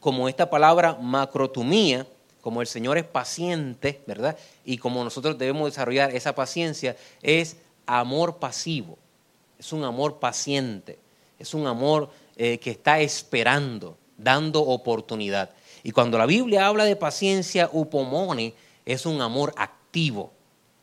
[0.00, 2.06] como esta palabra macrotumía,
[2.40, 4.38] como el Señor es paciente, ¿verdad?
[4.64, 8.96] Y como nosotros debemos desarrollar esa paciencia, es amor pasivo,
[9.58, 10.98] es un amor paciente,
[11.38, 15.50] es un amor eh, que está esperando, dando oportunidad.
[15.82, 18.54] Y cuando la Biblia habla de paciencia, upomone,
[18.86, 19.79] es un amor activo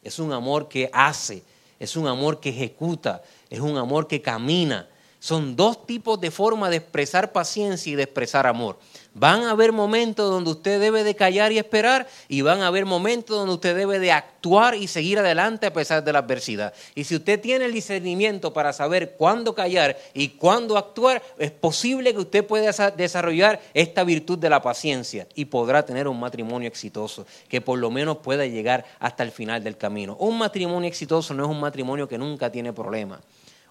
[0.04, 1.44] es un amor que hace,
[1.80, 4.88] es un amor que ejecuta, es un amor que camina.
[5.20, 8.78] Son dos tipos de forma de expresar paciencia y de expresar amor.
[9.20, 12.86] Van a haber momentos donde usted debe de callar y esperar y van a haber
[12.86, 16.72] momentos donde usted debe de actuar y seguir adelante a pesar de la adversidad.
[16.94, 22.14] Y si usted tiene el discernimiento para saber cuándo callar y cuándo actuar, es posible
[22.14, 26.68] que usted pueda desa- desarrollar esta virtud de la paciencia y podrá tener un matrimonio
[26.68, 30.16] exitoso, que por lo menos pueda llegar hasta el final del camino.
[30.20, 33.22] Un matrimonio exitoso no es un matrimonio que nunca tiene problemas.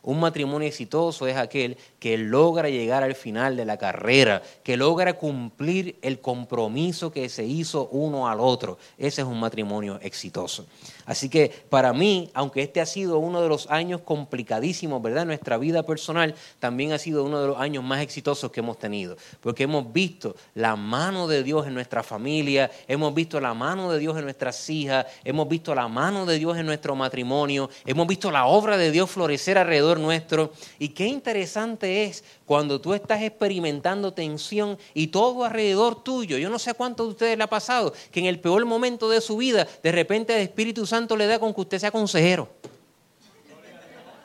[0.06, 5.14] Un matrimonio exitoso es aquel que logra llegar al final de la carrera, que logra
[5.14, 8.78] cumplir el compromiso que se hizo uno al otro.
[8.98, 10.66] Ese es un matrimonio exitoso.
[11.06, 15.24] Así que para mí, aunque este ha sido uno de los años complicadísimos, ¿verdad?
[15.24, 19.16] Nuestra vida personal, también ha sido uno de los años más exitosos que hemos tenido,
[19.40, 23.98] porque hemos visto la mano de Dios en nuestra familia, hemos visto la mano de
[23.98, 28.30] Dios en nuestras hijas, hemos visto la mano de Dios en nuestro matrimonio, hemos visto
[28.30, 30.52] la obra de Dios florecer alrededor nuestro.
[30.78, 36.38] Y qué interesante es cuando tú estás experimentando tensión y todo alrededor tuyo.
[36.38, 39.08] Yo no sé a cuántos de ustedes le ha pasado que en el peor momento
[39.10, 42.48] de su vida, de repente el Espíritu Santo le da con que usted sea consejero.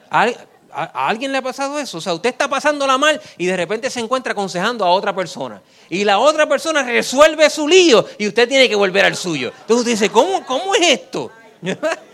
[0.09, 0.33] ¿A, a-
[0.73, 1.97] a alguien le ha pasado eso?
[1.97, 5.61] O sea, usted está pasándola mal y de repente se encuentra aconsejando a otra persona.
[5.89, 9.47] Y la otra persona resuelve su lío y usted tiene que volver al suyo.
[9.61, 11.31] Entonces usted dice, ¿cómo, cómo es esto?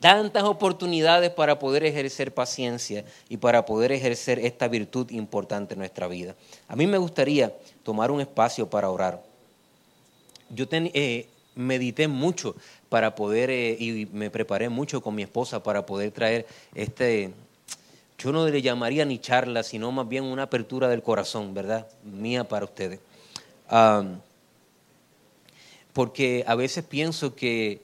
[0.00, 6.08] tantas oportunidades para poder ejercer paciencia y para poder ejercer esta virtud importante en nuestra
[6.08, 6.34] vida.
[6.68, 9.22] A mí me gustaría tomar un espacio para orar.
[10.48, 12.56] Yo eh, medité mucho
[12.88, 17.32] para poder, eh, y me preparé mucho con mi esposa para poder traer este,
[18.20, 21.86] yo no le llamaría ni charla, sino más bien una apertura del corazón, ¿verdad?
[22.04, 23.00] Mía para ustedes.
[23.68, 24.20] Am,
[25.92, 27.80] porque a veces pienso que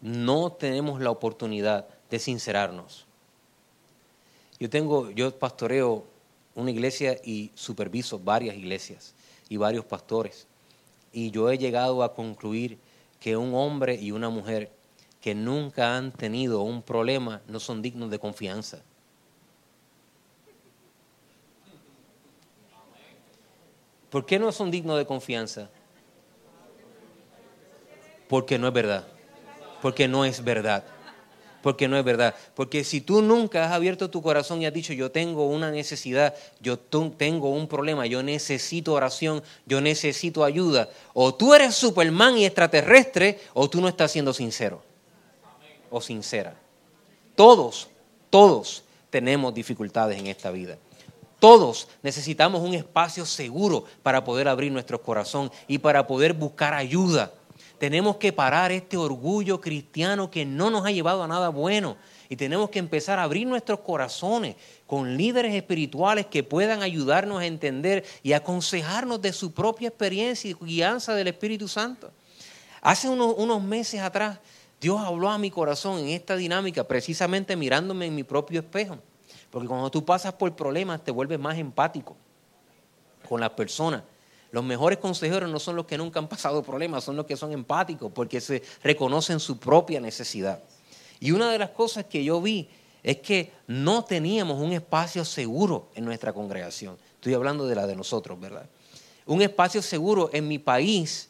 [0.00, 3.06] no tenemos la oportunidad de sincerarnos.
[4.58, 6.04] Yo tengo, yo pastoreo
[6.54, 9.14] una iglesia y superviso varias iglesias
[9.48, 10.46] y varios pastores.
[11.12, 12.78] Y yo he llegado a concluir
[13.18, 14.70] que un hombre y una mujer
[15.20, 18.82] que nunca han tenido un problema no son dignos de confianza.
[24.10, 25.70] ¿Por qué no son dignos de confianza?
[28.28, 29.06] Porque no es verdad.
[29.82, 30.84] Porque no es verdad.
[31.62, 32.34] Porque no es verdad.
[32.54, 36.34] Porque si tú nunca has abierto tu corazón y has dicho, yo tengo una necesidad,
[36.60, 42.46] yo tengo un problema, yo necesito oración, yo necesito ayuda, o tú eres Superman y
[42.46, 44.82] extraterrestre, o tú no estás siendo sincero
[45.90, 46.54] o sincera.
[47.34, 47.88] Todos,
[48.30, 50.78] todos tenemos dificultades en esta vida.
[51.38, 57.32] Todos necesitamos un espacio seguro para poder abrir nuestro corazón y para poder buscar ayuda.
[57.80, 61.96] Tenemos que parar este orgullo cristiano que no nos ha llevado a nada bueno.
[62.28, 64.56] Y tenemos que empezar a abrir nuestros corazones
[64.86, 70.54] con líderes espirituales que puedan ayudarnos a entender y aconsejarnos de su propia experiencia y
[70.62, 72.12] guianza del Espíritu Santo.
[72.82, 74.38] Hace unos, unos meses atrás,
[74.78, 78.98] Dios habló a mi corazón en esta dinámica, precisamente mirándome en mi propio espejo.
[79.50, 82.14] Porque cuando tú pasas por problemas, te vuelves más empático
[83.26, 84.02] con las personas.
[84.52, 87.52] Los mejores consejeros no son los que nunca han pasado problemas, son los que son
[87.52, 90.60] empáticos, porque se reconocen su propia necesidad.
[91.20, 92.68] Y una de las cosas que yo vi
[93.02, 96.98] es que no teníamos un espacio seguro en nuestra congregación.
[97.14, 98.68] Estoy hablando de la de nosotros, ¿verdad?
[99.26, 101.28] Un espacio seguro en mi país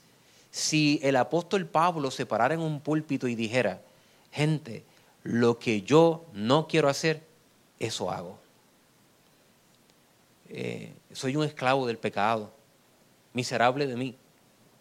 [0.51, 3.83] si el apóstol Pablo se parara en un púlpito y dijera,
[4.33, 4.85] gente,
[5.23, 7.23] lo que yo no quiero hacer,
[7.79, 8.39] eso hago.
[10.49, 12.53] Eh, soy un esclavo del pecado,
[13.33, 14.17] miserable de mí.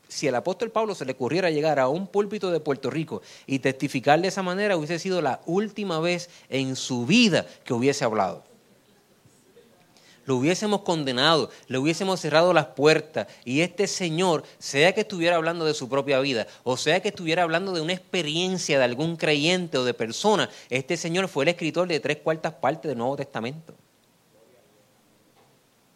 [0.08, 3.60] Si el apóstol Pablo se le ocurriera llegar a un púlpito de Puerto Rico y
[3.60, 8.43] testificar de esa manera, hubiese sido la última vez en su vida que hubiese hablado
[10.30, 15.66] lo hubiésemos condenado, le hubiésemos cerrado las puertas y este señor, sea que estuviera hablando
[15.66, 19.80] de su propia vida o sea que estuviera hablando de una experiencia de algún creyente
[19.80, 23.74] o de persona, este señor fue el escritor de tres cuartas partes del Nuevo Testamento.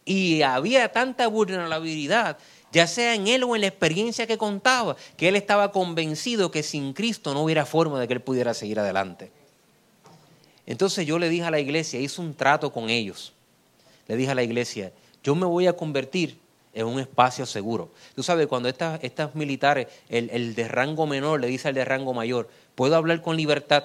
[0.05, 2.37] Y había tanta vulnerabilidad,
[2.71, 6.63] ya sea en él o en la experiencia que contaba, que él estaba convencido que
[6.63, 9.31] sin Cristo no hubiera forma de que él pudiera seguir adelante.
[10.65, 13.33] Entonces yo le dije a la iglesia, hice un trato con ellos
[14.07, 14.91] le dije a la iglesia,
[15.23, 16.37] yo me voy a convertir
[16.73, 17.91] en un espacio seguro.
[18.15, 22.13] Tú sabes, cuando estas, militares, el, el de rango menor le dice al de rango
[22.13, 23.83] mayor, ¿puedo hablar con libertad?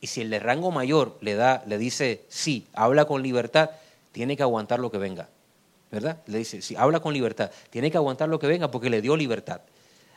[0.00, 3.70] Y si el de rango mayor le, da, le dice, sí, habla con libertad,
[4.18, 5.28] tiene que aguantar lo que venga.
[5.92, 6.20] ¿Verdad?
[6.26, 9.16] Le dice, sí, habla con libertad, tiene que aguantar lo que venga porque le dio
[9.16, 9.60] libertad.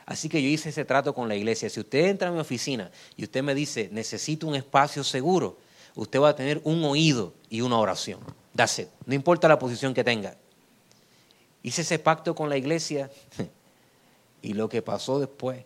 [0.06, 1.70] Así que yo hice ese trato con la iglesia.
[1.70, 5.56] Si usted entra a mi oficina y usted me dice, necesito un espacio seguro,
[5.94, 8.18] usted va a tener un oído y una oración.
[8.56, 8.88] That's.
[9.06, 10.34] No importa la posición que tenga.
[11.62, 13.08] Hice ese pacto con la iglesia
[14.42, 15.64] y lo que pasó después.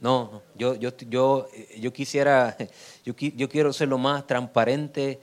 [0.00, 1.48] No, no, yo, yo, yo,
[1.78, 2.56] yo quisiera,
[3.04, 5.20] yo, yo quiero ser lo más transparente,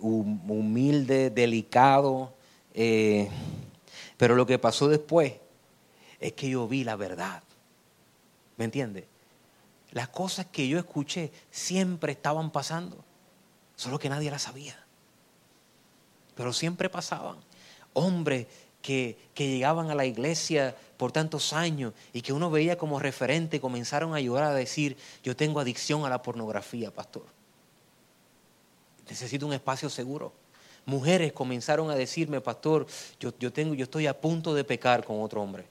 [0.00, 2.32] hum- humilde, delicado,
[2.74, 3.28] eh,
[4.16, 5.34] pero lo que pasó después
[6.20, 7.42] es que yo vi la verdad.
[8.56, 9.06] ¿Me entiende?
[9.90, 13.04] Las cosas que yo escuché siempre estaban pasando,
[13.76, 14.78] solo que nadie las sabía.
[16.34, 17.36] Pero siempre pasaban.
[17.92, 18.46] Hombres
[18.80, 23.60] que, que llegaban a la iglesia por tantos años y que uno veía como referente
[23.60, 27.24] comenzaron a llorar a decir, yo tengo adicción a la pornografía, pastor.
[29.08, 30.32] Necesito un espacio seguro.
[30.86, 32.86] Mujeres comenzaron a decirme, pastor,
[33.18, 35.66] yo, yo, tengo, yo estoy a punto de pecar con otro hombre.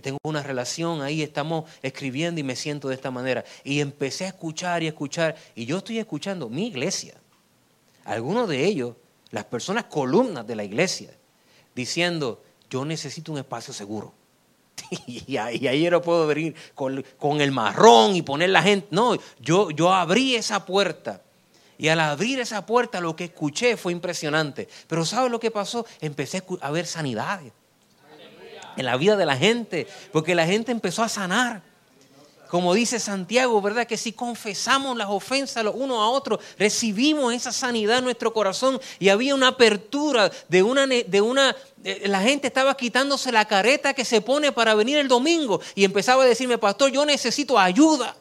[0.00, 3.44] Tengo una relación ahí, estamos escribiendo y me siento de esta manera.
[3.64, 5.36] Y empecé a escuchar y escuchar.
[5.54, 7.20] Y yo estoy escuchando mi iglesia.
[8.06, 8.96] Algunos de ellos,
[9.30, 11.10] las personas columnas de la iglesia,
[11.74, 14.12] diciendo, yo necesito un espacio seguro.
[15.06, 18.88] Y ahí, no puedo venir con, con el marrón y poner la gente.
[18.90, 21.22] No, yo, yo abrí esa puerta.
[21.78, 24.68] Y al abrir esa puerta lo que escuché fue impresionante.
[24.86, 25.86] Pero ¿sabes lo que pasó?
[26.00, 27.52] Empecé a ver sanidades
[28.76, 31.62] en la vida de la gente, porque la gente empezó a sanar.
[32.48, 33.86] Como dice Santiago, ¿verdad?
[33.88, 38.80] Que si confesamos las ofensas los unos a otros, recibimos esa sanidad en nuestro corazón
[39.00, 40.86] y había una apertura de una...
[40.86, 41.56] De una
[42.04, 46.24] la gente estaba quitándose la careta que se pone para venir el domingo y empezaba
[46.24, 48.16] a decirme, pastor, yo necesito ayuda.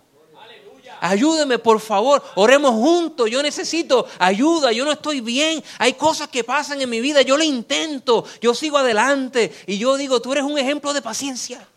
[1.01, 2.23] Ayúdeme, por favor.
[2.35, 3.29] Oremos juntos.
[3.29, 4.71] Yo necesito ayuda.
[4.71, 5.63] Yo no estoy bien.
[5.77, 7.21] Hay cosas que pasan en mi vida.
[7.21, 8.25] Yo lo intento.
[8.41, 9.53] Yo sigo adelante.
[9.67, 11.67] Y yo digo, tú eres un ejemplo de paciencia.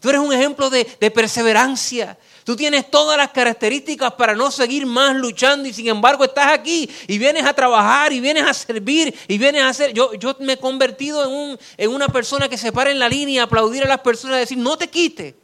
[0.00, 2.18] Tú eres un ejemplo de, de perseverancia.
[2.44, 6.90] Tú tienes todas las características para no seguir más luchando y sin embargo estás aquí
[7.06, 9.92] y vienes a trabajar y vienes a servir y vienes a hacer...
[9.92, 13.08] Yo, yo me he convertido en, un, en una persona que se para en la
[13.08, 15.36] línea a aplaudir a las personas y decir, no te quite,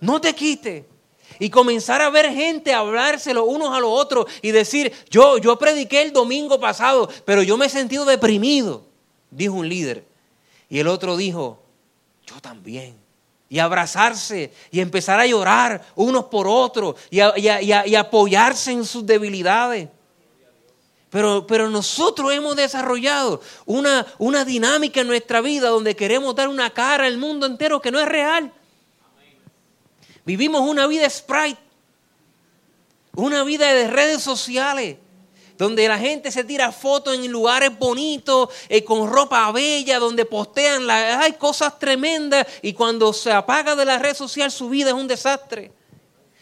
[0.00, 0.86] no te quite.
[1.38, 6.02] Y comenzar a ver gente hablárselo unos a los otros y decir, yo, yo prediqué
[6.02, 8.84] el domingo pasado, pero yo me he sentido deprimido,
[9.30, 10.04] dijo un líder.
[10.68, 11.62] Y el otro dijo,
[12.26, 13.05] yo también.
[13.48, 19.88] Y abrazarse y empezar a llorar unos por otros y, a- apoyarse en sus debilidades.
[21.10, 26.70] Pero, pero nosotros hemos desarrollado una, una dinámica en nuestra vida donde queremos dar una
[26.70, 28.52] cara al mundo entero que no es real.
[30.24, 31.60] Vivimos una vida sprite,
[33.14, 34.96] una vida de redes sociales,
[35.58, 40.86] donde la gente se tira fotos en lugares bonitos, eh, con ropa bella, donde postean
[40.86, 44.94] la, hay cosas tremendas y cuando se apaga de la red social su vida es
[44.94, 45.72] un desastre.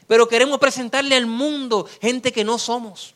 [0.06, 3.14] Pero queremos presentarle al mundo gente que no somos.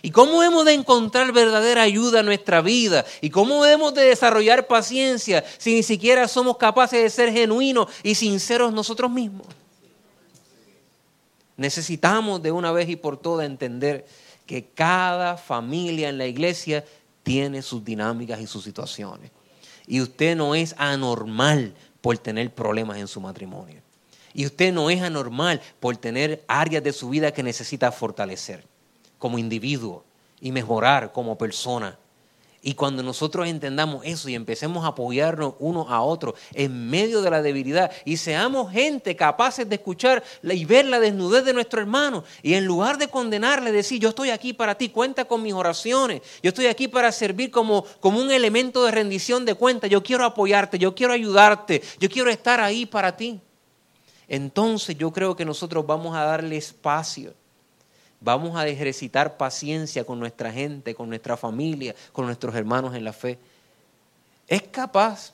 [0.00, 3.04] ¿Y cómo hemos de encontrar verdadera ayuda en nuestra vida?
[3.20, 8.14] ¿Y cómo hemos de desarrollar paciencia si ni siquiera somos capaces de ser genuinos y
[8.14, 9.46] sinceros nosotros mismos?
[11.56, 14.06] Necesitamos de una vez y por todas entender
[14.48, 16.82] que cada familia en la iglesia
[17.22, 19.30] tiene sus dinámicas y sus situaciones.
[19.86, 23.82] Y usted no es anormal por tener problemas en su matrimonio.
[24.32, 28.64] Y usted no es anormal por tener áreas de su vida que necesita fortalecer
[29.18, 30.06] como individuo
[30.40, 31.98] y mejorar como persona.
[32.68, 37.30] Y cuando nosotros entendamos eso y empecemos a apoyarnos unos a otros en medio de
[37.30, 42.24] la debilidad y seamos gente capaces de escuchar y ver la desnudez de nuestro hermano
[42.42, 46.20] y en lugar de condenarle, decir, yo estoy aquí para ti, cuenta con mis oraciones,
[46.42, 50.26] yo estoy aquí para servir como, como un elemento de rendición de cuenta, yo quiero
[50.26, 53.40] apoyarte, yo quiero ayudarte, yo quiero estar ahí para ti.
[54.28, 57.32] Entonces yo creo que nosotros vamos a darle espacio
[58.20, 63.12] Vamos a ejercitar paciencia con nuestra gente, con nuestra familia, con nuestros hermanos en la
[63.12, 63.38] fe.
[64.48, 65.32] ¿Es capaz?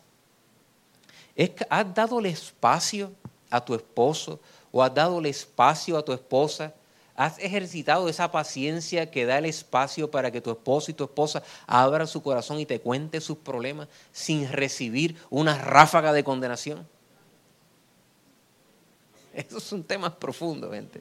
[1.34, 3.12] ¿Es ¿Has dado el espacio
[3.48, 4.38] a tu esposo
[4.70, 6.74] o has dado el espacio a tu esposa?
[7.16, 11.42] ¿Has ejercitado esa paciencia que da el espacio para que tu esposo y tu esposa
[11.66, 16.86] abran su corazón y te cuente sus problemas sin recibir una ráfaga de condenación?
[19.32, 21.00] Eso es un tema profundo, gente.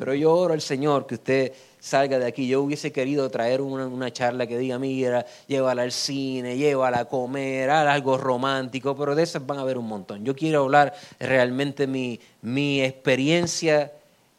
[0.00, 2.48] Pero yo oro al Señor que usted salga de aquí.
[2.48, 7.04] Yo hubiese querido traer una, una charla que diga, mira, llévala al cine, llévala a
[7.04, 10.24] comer, haz algo romántico, pero de esas van a haber un montón.
[10.24, 13.92] Yo quiero hablar realmente mi, mi experiencia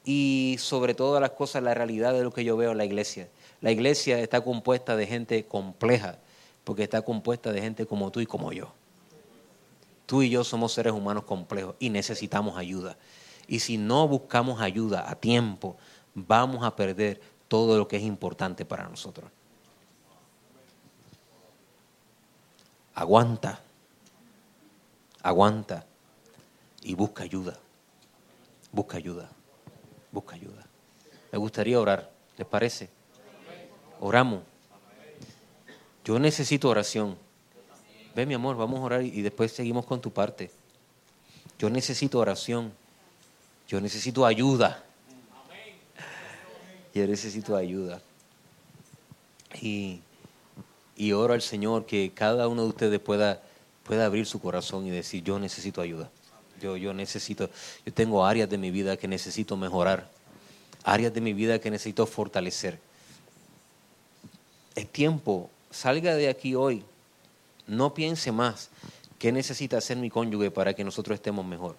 [0.03, 3.29] y sobre todas las cosas la realidad de lo que yo veo en la iglesia.
[3.61, 6.17] La iglesia está compuesta de gente compleja,
[6.63, 8.73] porque está compuesta de gente como tú y como yo.
[10.07, 12.97] Tú y yo somos seres humanos complejos y necesitamos ayuda.
[13.47, 15.77] Y si no buscamos ayuda a tiempo,
[16.13, 19.29] vamos a perder todo lo que es importante para nosotros.
[22.93, 23.59] Aguanta,
[25.21, 25.85] aguanta
[26.81, 27.57] y busca ayuda.
[28.71, 29.29] Busca ayuda,
[30.11, 30.65] busca ayuda.
[31.31, 32.89] Me gustaría orar, ¿les parece?
[33.99, 34.43] Oramos.
[36.05, 37.17] Yo necesito oración.
[38.15, 40.51] Ve mi amor, vamos a orar y después seguimos con tu parte.
[41.59, 42.73] Yo necesito oración.
[43.71, 44.83] Yo necesito ayuda.
[46.93, 48.01] Yo necesito ayuda.
[49.61, 50.01] Y,
[50.97, 53.41] y oro al Señor que cada uno de ustedes pueda,
[53.83, 56.09] pueda abrir su corazón y decir, yo necesito ayuda.
[56.59, 57.49] Yo, yo necesito,
[57.85, 60.11] yo tengo áreas de mi vida que necesito mejorar,
[60.83, 62.77] áreas de mi vida que necesito fortalecer.
[64.75, 66.83] Es tiempo, salga de aquí hoy,
[67.67, 68.69] no piense más
[69.17, 71.77] qué necesita hacer mi cónyuge para que nosotros estemos mejor.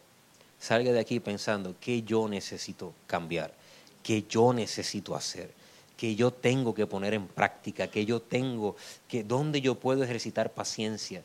[0.62, 3.52] Salga de aquí pensando qué yo necesito cambiar,
[4.00, 5.50] qué yo necesito hacer,
[5.96, 8.76] qué yo tengo que poner en práctica, qué yo tengo,
[9.08, 11.24] que dónde yo puedo ejercitar paciencia.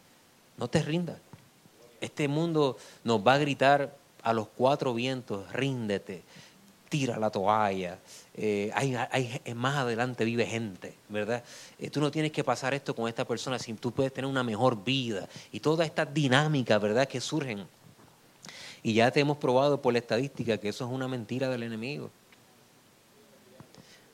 [0.57, 1.19] No te rindas.
[2.01, 6.23] Este mundo nos va a gritar a los cuatro vientos, ríndete,
[6.89, 7.99] tira la toalla.
[8.33, 8.97] Eh, hay,
[9.53, 11.43] más adelante vive gente, ¿verdad?
[11.77, 14.43] Eh, tú no tienes que pasar esto con esta persona, si tú puedes tener una
[14.43, 15.29] mejor vida.
[15.51, 17.67] Y todas estas dinámicas, ¿verdad?, que surgen.
[18.87, 22.09] Y ya te hemos probado por la estadística que eso es una mentira del enemigo.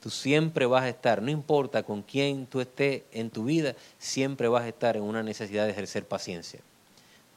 [0.02, 4.48] Tú siempre vas a estar, no importa con quién tú estés en tu vida, siempre
[4.48, 6.60] vas a estar en una necesidad de ejercer paciencia,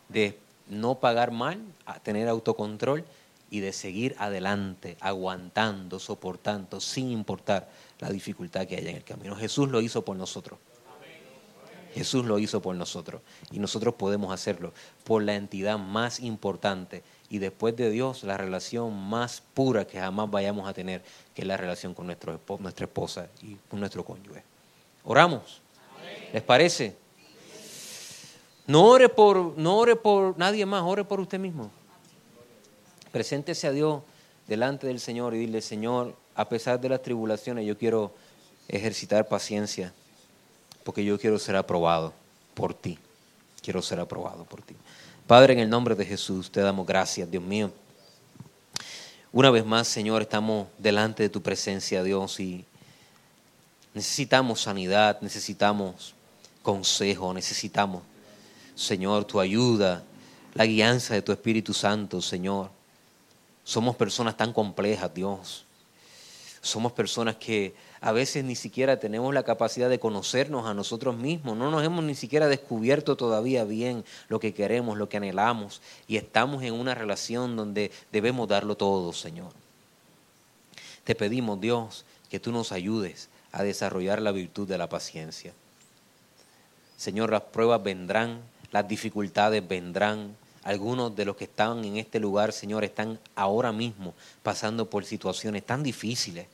[0.09, 0.39] de
[0.71, 3.05] no pagar mal, a tener autocontrol
[3.51, 7.69] y de seguir adelante, aguantando, soportando, sin importar
[7.99, 9.37] la dificultad que haya en el camino.
[9.37, 10.59] Jesús lo hizo por nosotros.
[11.97, 17.39] Jesús lo hizo por nosotros y nosotros podemos hacerlo por la entidad más importante y
[17.39, 21.03] después de Dios la relación más pura que jamás vayamos a tener,
[21.35, 24.43] que es la relación con nuestro, nuestra esposa y con nuestro cónyuge.
[25.05, 25.63] Oramos.
[26.35, 26.95] ¿Les parece?
[28.67, 31.71] No ore por, no ore por nadie más, ore por usted mismo.
[33.11, 34.03] Preséntese a Dios
[34.47, 38.13] delante del Señor y dile, Señor, a pesar de las tribulaciones, yo quiero
[38.69, 39.95] ejercitar paciencia,
[40.87, 42.15] porque yo quiero ser aprobado
[42.55, 42.97] por ti.
[43.61, 44.77] Quiero ser aprobado por ti.
[45.27, 47.73] Padre, en el nombre de Jesús, te damos gracias, Dios mío.
[49.33, 52.65] Una vez más, Señor, estamos delante de tu presencia, Dios, y
[53.95, 56.15] necesitamos sanidad, necesitamos
[56.63, 58.05] consejo, necesitamos,
[58.77, 60.05] Señor, tu ayuda,
[60.55, 62.71] la guianza de tu Espíritu Santo, Señor.
[63.65, 65.65] Somos personas tan complejas, Dios.
[66.61, 71.57] Somos personas que a veces ni siquiera tenemos la capacidad de conocernos a nosotros mismos.
[71.57, 75.81] No nos hemos ni siquiera descubierto todavía bien lo que queremos, lo que anhelamos.
[76.07, 79.53] Y estamos en una relación donde debemos darlo todo, Señor.
[81.05, 85.53] Te pedimos, Dios, que tú nos ayudes a desarrollar la virtud de la paciencia.
[86.97, 88.41] Señor, las pruebas vendrán,
[88.73, 90.37] las dificultades vendrán.
[90.67, 95.65] Algunos de los que están en este lugar, Señor, están ahora mismo pasando por situaciones
[95.65, 96.49] tan difíciles.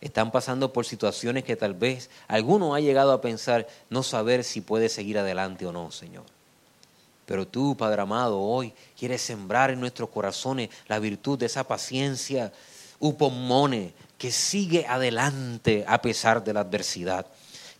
[0.00, 4.60] Están pasando por situaciones que tal vez alguno ha llegado a pensar no saber si
[4.60, 6.24] puede seguir adelante o no, Señor.
[7.24, 12.52] Pero tú, Padre amado, hoy quieres sembrar en nuestros corazones la virtud de esa paciencia
[12.98, 17.26] upomone que sigue adelante a pesar de la adversidad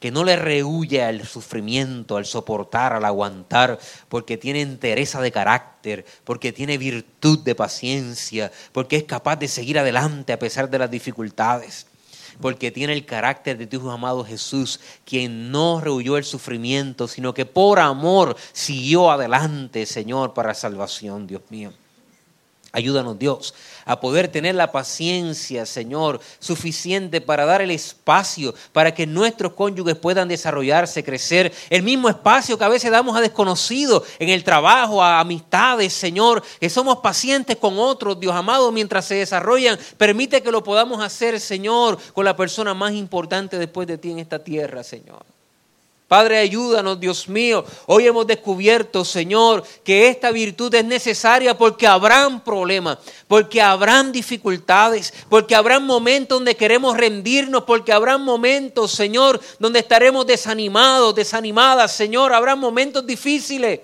[0.01, 3.79] que no le rehuye al sufrimiento, al soportar, al aguantar,
[4.09, 9.79] porque tiene entereza de carácter, porque tiene virtud de paciencia, porque es capaz de seguir
[9.79, 11.87] adelante a pesar de las dificultades,
[12.41, 17.45] porque tiene el carácter de tu amado Jesús, quien no rehuyó el sufrimiento, sino que
[17.45, 21.75] por amor siguió adelante, Señor, para salvación, Dios mío.
[22.73, 23.53] Ayúdanos, Dios,
[23.85, 29.97] a poder tener la paciencia, Señor, suficiente para dar el espacio para que nuestros cónyuges
[29.97, 31.53] puedan desarrollarse, crecer.
[31.69, 36.45] El mismo espacio que a veces damos a desconocidos en el trabajo, a amistades, Señor,
[36.61, 39.77] que somos pacientes con otros, Dios amado, mientras se desarrollan.
[39.99, 44.21] Permite que lo podamos hacer, Señor, con la persona más importante después de ti en
[44.21, 45.25] esta tierra, Señor.
[46.11, 47.65] Padre, ayúdanos, Dios mío.
[47.87, 55.15] Hoy hemos descubierto, Señor, que esta virtud es necesaria porque habrán problemas, porque habrán dificultades,
[55.29, 62.33] porque habrán momentos donde queremos rendirnos, porque habrán momentos, Señor, donde estaremos desanimados, desanimadas, Señor.
[62.33, 63.79] Habrán momentos difíciles.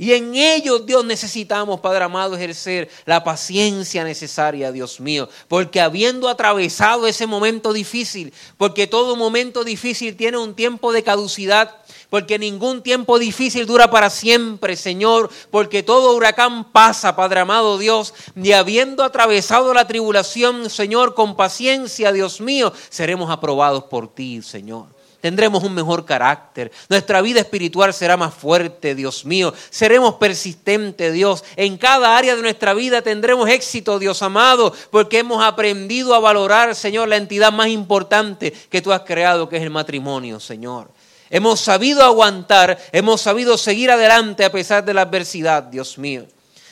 [0.00, 5.28] Y en ellos, Dios, necesitamos, Padre amado, ejercer la paciencia necesaria, Dios mío.
[5.48, 11.74] Porque habiendo atravesado ese momento difícil, porque todo momento difícil tiene un tiempo de caducidad,
[12.10, 18.14] porque ningún tiempo difícil dura para siempre, Señor, porque todo huracán pasa, Padre amado Dios,
[18.36, 24.97] y habiendo atravesado la tribulación, Señor, con paciencia, Dios mío, seremos aprobados por ti, Señor.
[25.20, 26.70] Tendremos un mejor carácter.
[26.88, 29.52] Nuestra vida espiritual será más fuerte, Dios mío.
[29.68, 31.42] Seremos persistentes, Dios.
[31.56, 36.76] En cada área de nuestra vida tendremos éxito, Dios amado, porque hemos aprendido a valorar,
[36.76, 40.88] Señor, la entidad más importante que tú has creado, que es el matrimonio, Señor.
[41.30, 46.26] Hemos sabido aguantar, hemos sabido seguir adelante a pesar de la adversidad, Dios mío.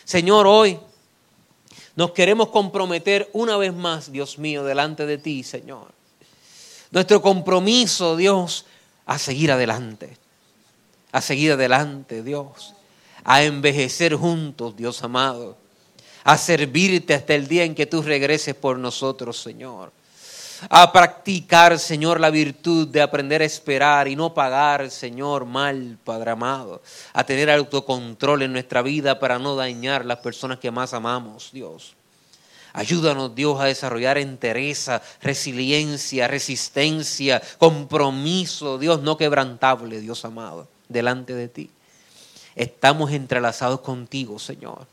[0.04, 0.78] Señor, hoy
[1.96, 5.95] nos queremos comprometer una vez más, Dios mío, delante de ti, Señor.
[6.90, 8.66] Nuestro compromiso, Dios,
[9.06, 10.16] a seguir adelante,
[11.12, 12.74] a seguir adelante, Dios,
[13.24, 15.56] a envejecer juntos, Dios amado,
[16.24, 19.92] a servirte hasta el día en que tú regreses por nosotros, Señor.
[20.70, 26.30] A practicar, Señor, la virtud de aprender a esperar y no pagar, Señor, mal, Padre
[26.30, 26.82] amado,
[27.12, 31.94] a tener autocontrol en nuestra vida para no dañar las personas que más amamos, Dios.
[32.76, 41.48] Ayúdanos, Dios, a desarrollar entereza, resiliencia, resistencia, compromiso, Dios, no quebrantable, Dios amado, delante de
[41.48, 41.70] ti.
[42.54, 44.86] Estamos entrelazados contigo, Señor.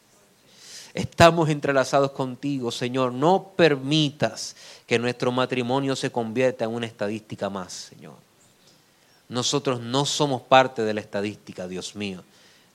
[0.94, 3.12] Estamos entrelazados contigo, Señor.
[3.12, 4.56] No permitas
[4.88, 8.16] que nuestro matrimonio se convierta en una estadística más, Señor.
[9.28, 12.24] Nosotros no somos parte de la estadística, Dios mío.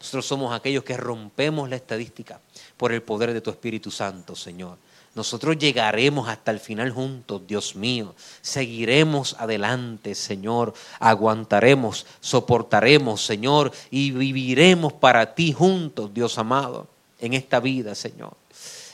[0.00, 2.42] Nosotros somos aquellos que rompemos la estadística
[2.76, 4.76] por el poder de tu Espíritu Santo, Señor.
[5.18, 8.14] Nosotros llegaremos hasta el final juntos, Dios mío.
[8.40, 10.74] Seguiremos adelante, Señor.
[11.00, 16.86] Aguantaremos, soportaremos, Señor, y viviremos para ti juntos, Dios amado,
[17.18, 18.36] en esta vida, Señor.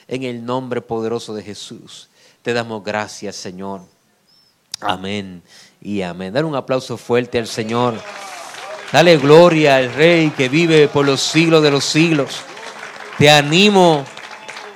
[0.09, 2.09] En el nombre poderoso de Jesús.
[2.41, 3.83] Te damos gracias, Señor.
[4.81, 5.43] Amén
[5.83, 6.33] y amén.
[6.33, 8.01] Dar un aplauso fuerte al Señor.
[8.91, 12.41] Dale gloria al Rey que vive por los siglos de los siglos.
[13.19, 14.07] Te animo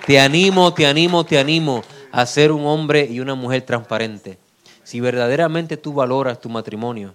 [0.09, 4.39] te animo, te animo, te animo a ser un hombre y una mujer transparente.
[4.82, 7.12] Si verdaderamente tú valoras tu matrimonio,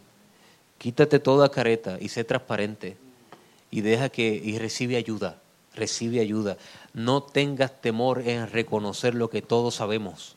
[0.78, 2.96] quítate toda careta y sé transparente.
[3.72, 5.42] Y deja que, y recibe ayuda,
[5.74, 6.58] recibe ayuda.
[6.94, 10.36] No tengas temor en reconocer lo que todos sabemos.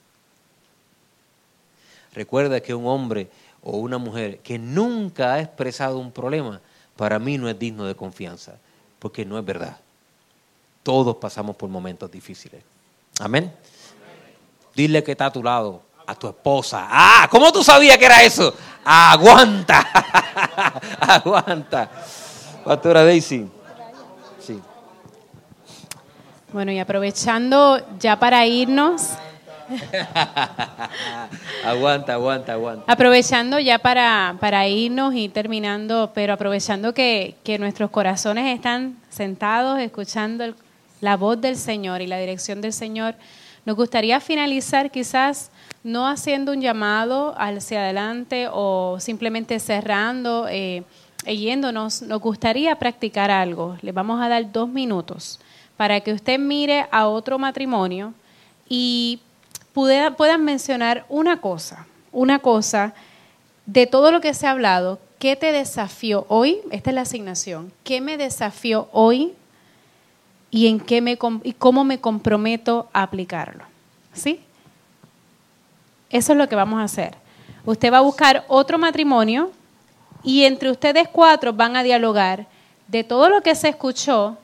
[2.15, 3.29] Recuerda que un hombre
[3.63, 6.63] o una mujer que nunca ha expresado un problema,
[6.97, 8.57] para mí no es digno de confianza,
[8.99, 9.77] porque no es verdad.
[10.87, 12.63] Todos pasamos por momentos difíciles.
[13.19, 13.53] Amén.
[14.73, 16.87] Dile que está a tu lado, a tu esposa.
[16.89, 18.55] Ah, ¿cómo tú sabías que era eso?
[18.85, 19.81] Aguanta.
[21.01, 21.91] Aguanta.
[22.65, 23.49] Pastora Daisy.
[24.39, 24.61] Sí.
[26.53, 29.09] Bueno, y aprovechando ya para irnos.
[31.65, 32.93] aguanta, aguanta, aguanta.
[32.93, 39.81] Aprovechando ya para, para irnos y terminando, pero aprovechando que, que nuestros corazones están sentados
[39.81, 40.55] escuchando el,
[41.01, 43.15] la voz del Señor y la dirección del Señor,
[43.65, 45.51] nos gustaría finalizar quizás
[45.83, 50.85] no haciendo un llamado hacia adelante o simplemente cerrando e
[51.25, 53.77] yéndonos, nos gustaría practicar algo.
[53.83, 55.41] Le vamos a dar dos minutos
[55.77, 58.15] para que usted mire a otro matrimonio
[58.69, 59.21] y
[59.73, 62.95] pueda, puedan mencionar una cosa, una cosa
[63.67, 66.59] de todo lo que se ha hablado, ¿qué te desafió hoy?
[66.71, 67.73] Esta es la asignación.
[67.85, 69.35] ¿Qué me desafió hoy
[70.51, 73.65] y en qué me y cómo me comprometo a aplicarlo.
[74.13, 74.41] ¿Sí?
[76.11, 77.15] Eso es lo que vamos a hacer.
[77.65, 79.51] Usted va a buscar otro matrimonio
[80.23, 82.47] y entre ustedes cuatro van a dialogar
[82.89, 84.37] de todo lo que se escuchó,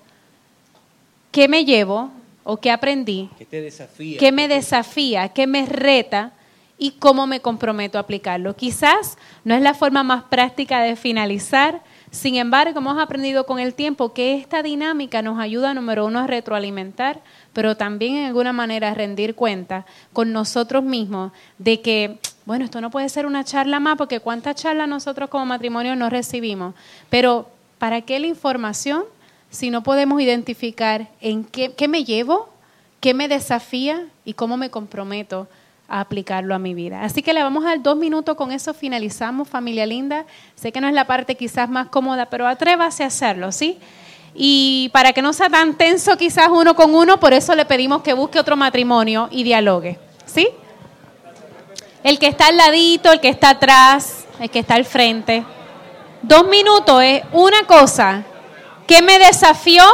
[1.30, 2.10] qué me llevo
[2.44, 4.18] o qué aprendí, ¿Qué te desafía?
[4.18, 6.32] qué me desafía, qué me reta
[6.76, 8.56] y cómo me comprometo a aplicarlo.
[8.56, 11.80] Quizás no es la forma más práctica de finalizar,
[12.12, 16.26] sin embargo, hemos aprendido con el tiempo que esta dinámica nos ayuda, número uno, a
[16.26, 17.22] retroalimentar,
[17.54, 22.82] pero también en alguna manera a rendir cuenta con nosotros mismos de que, bueno, esto
[22.82, 26.74] no puede ser una charla más, porque cuántas charlas nosotros como matrimonio no recibimos.
[27.08, 27.48] Pero,
[27.78, 29.04] ¿para qué la información
[29.48, 32.50] si no podemos identificar en qué, qué me llevo,
[33.00, 35.48] qué me desafía y cómo me comprometo?
[35.92, 37.02] A aplicarlo a mi vida.
[37.02, 40.26] Así que le vamos a dar dos minutos, con eso finalizamos, familia linda.
[40.54, 43.78] Sé que no es la parte quizás más cómoda, pero atrévase a hacerlo, ¿sí?
[44.34, 48.02] Y para que no sea tan tenso quizás uno con uno, por eso le pedimos
[48.02, 50.48] que busque otro matrimonio y dialogue, ¿sí?
[52.02, 55.44] El que está al ladito, el que está atrás, el que está al frente.
[56.22, 58.24] Dos minutos es una cosa
[58.86, 59.84] ¿Qué me desafió?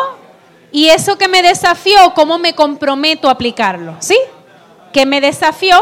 [0.73, 3.97] Y eso que me desafió, ¿cómo me comprometo a aplicarlo?
[4.01, 4.19] ¿Sí?
[4.93, 5.79] ¿Qué me desafió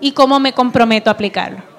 [0.00, 1.76] y cómo me comprometo a aplicarlo?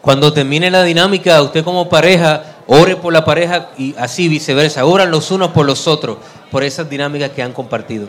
[0.00, 4.84] Cuando termine la dinámica, usted como pareja, ore por la pareja y así viceversa.
[4.84, 6.18] Oran los unos por los otros,
[6.50, 8.08] por esas dinámicas que han compartido.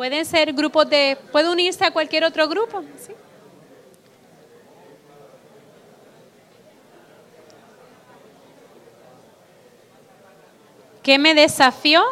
[0.00, 2.82] Pueden ser grupos de, puede unirse a cualquier otro grupo.
[3.06, 3.12] ¿sí?
[11.02, 12.02] ¿Qué me desafió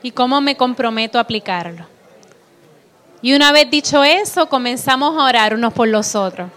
[0.00, 1.86] y cómo me comprometo a aplicarlo?
[3.20, 6.52] Y una vez dicho eso, comenzamos a orar unos por los otros.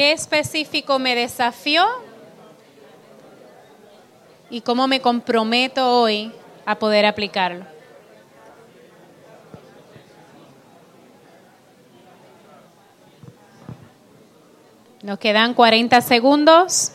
[0.00, 1.84] ¿Qué específico me desafió?
[4.48, 6.32] ¿Y cómo me comprometo hoy
[6.64, 7.66] a poder aplicarlo?
[15.02, 16.92] Nos quedan 40 segundos.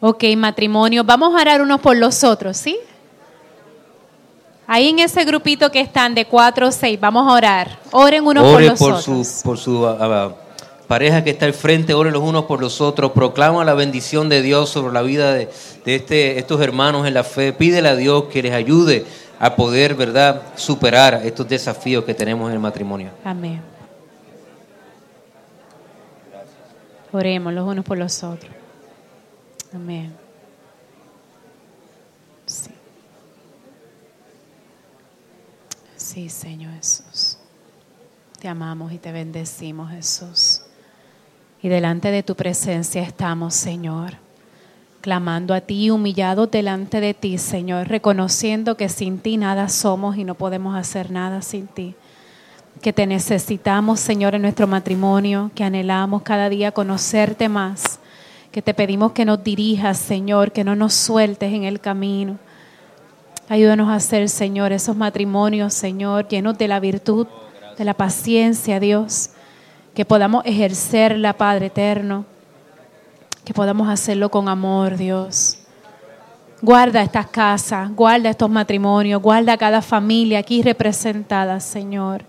[0.00, 1.02] Ok, matrimonio.
[1.04, 2.78] Vamos a orar unos por los otros, ¿sí?
[4.66, 7.78] Ahí en ese grupito que están de cuatro o seis, vamos a orar.
[7.90, 9.26] Oren unos por los por otros.
[9.26, 10.34] su, por su ah,
[10.86, 14.42] pareja que está al frente, ore los unos por los otros, proclama la bendición de
[14.42, 15.48] Dios sobre la vida de,
[15.86, 19.06] de este, estos hermanos en la fe, pídele a Dios que les ayude
[19.40, 23.10] a poder, ¿verdad?, superar estos desafíos que tenemos en el matrimonio.
[23.24, 23.62] Amén.
[27.10, 28.57] Oremos los unos por los otros.
[29.74, 30.14] Amén.
[32.46, 32.70] Sí.
[35.96, 37.38] Sí, Señor Jesús.
[38.40, 40.62] Te amamos y te bendecimos, Jesús.
[41.60, 44.14] Y delante de tu presencia estamos, Señor,
[45.00, 50.24] clamando a ti, humillados delante de ti, Señor, reconociendo que sin ti nada somos y
[50.24, 51.94] no podemos hacer nada sin ti.
[52.80, 57.98] Que te necesitamos, Señor, en nuestro matrimonio, que anhelamos cada día conocerte más,
[58.58, 62.40] que te pedimos que nos dirijas, Señor, que no nos sueltes en el camino.
[63.48, 67.28] Ayúdanos a hacer, Señor, esos matrimonios, Señor, llenos de la virtud,
[67.78, 69.30] de la paciencia, Dios,
[69.94, 72.24] que podamos ejercerla, Padre eterno,
[73.44, 75.58] que podamos hacerlo con amor, Dios.
[76.60, 82.24] Guarda estas casas, guarda estos matrimonios, guarda cada familia aquí representada, Señor.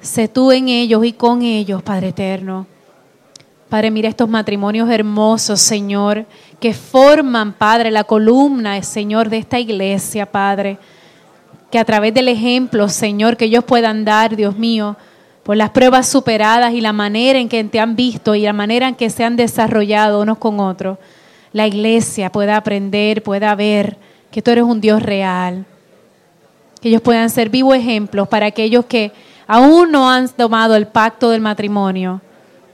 [0.00, 2.71] Sé tú en ellos y con ellos, Padre eterno.
[3.72, 6.26] Padre, mira estos matrimonios hermosos, Señor,
[6.60, 10.76] que forman, Padre, la columna, Señor, de esta iglesia, Padre.
[11.70, 14.98] Que a través del ejemplo, Señor, que ellos puedan dar, Dios mío,
[15.42, 18.88] por las pruebas superadas y la manera en que te han visto y la manera
[18.88, 20.98] en que se han desarrollado unos con otros,
[21.54, 23.96] la iglesia pueda aprender, pueda ver
[24.30, 25.64] que tú eres un Dios real.
[26.82, 29.12] Que ellos puedan ser vivos ejemplos para aquellos que
[29.46, 32.20] aún no han tomado el pacto del matrimonio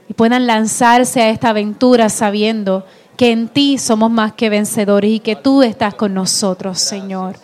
[0.09, 5.19] y puedan lanzarse a esta aventura sabiendo que en ti somos más que vencedores y
[5.19, 7.35] que tú estás con nosotros, Señor.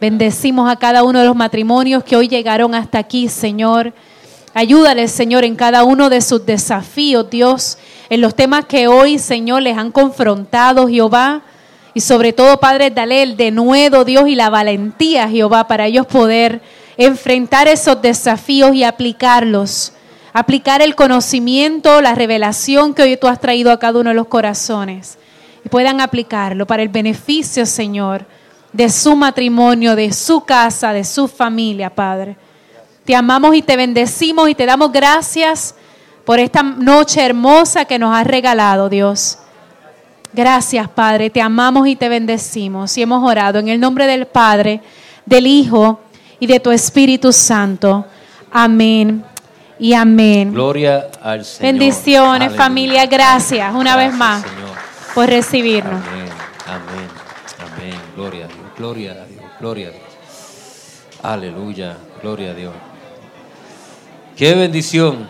[0.00, 3.92] Bendecimos a cada uno de los matrimonios que hoy llegaron hasta aquí, Señor.
[4.54, 7.78] Ayúdales, Señor, en cada uno de sus desafíos, Dios,
[8.08, 11.42] en los temas que hoy, Señor, les han confrontado, Jehová.
[11.94, 16.62] Y sobre todo, Padre, dale el denuedo, Dios, y la valentía, Jehová, para ellos poder
[16.96, 19.92] enfrentar esos desafíos y aplicarlos.
[20.32, 24.28] Aplicar el conocimiento, la revelación que hoy tú has traído a cada uno de los
[24.28, 25.18] corazones.
[25.64, 28.24] Y puedan aplicarlo para el beneficio, Señor,
[28.72, 32.36] de su matrimonio, de su casa, de su familia, Padre.
[33.04, 35.74] Te amamos y te bendecimos y te damos gracias
[36.24, 39.38] por esta noche hermosa que nos has regalado, Dios.
[40.32, 41.28] Gracias, Padre.
[41.28, 42.96] Te amamos y te bendecimos.
[42.96, 44.80] Y hemos orado en el nombre del Padre,
[45.26, 45.98] del Hijo
[46.38, 48.06] y de tu Espíritu Santo.
[48.52, 49.24] Amén
[49.80, 50.52] y amén.
[50.52, 51.72] Gloria al Señor.
[51.72, 52.62] Bendiciones, Aleluya.
[52.62, 53.06] familia.
[53.06, 54.68] Gracias una vez más Señor.
[55.14, 56.02] por recibirnos.
[56.06, 56.28] Amén,
[56.66, 57.08] amén,
[57.72, 58.00] amén.
[58.14, 60.02] Gloria a Dios, gloria a Dios, gloria a Dios.
[61.22, 62.74] Aleluya, gloria a Dios.
[64.36, 65.28] Qué bendición.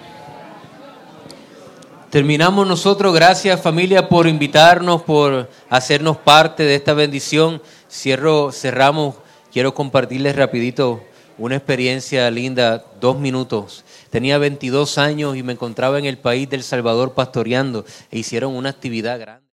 [2.11, 7.63] Terminamos nosotros, gracias familia por invitarnos, por hacernos parte de esta bendición.
[7.89, 9.15] Cierro, cerramos,
[9.53, 11.01] quiero compartirles rapidito
[11.39, 13.85] una experiencia linda, dos minutos.
[14.11, 18.71] Tenía 22 años y me encontraba en el país del Salvador pastoreando e hicieron una
[18.71, 19.50] actividad grande.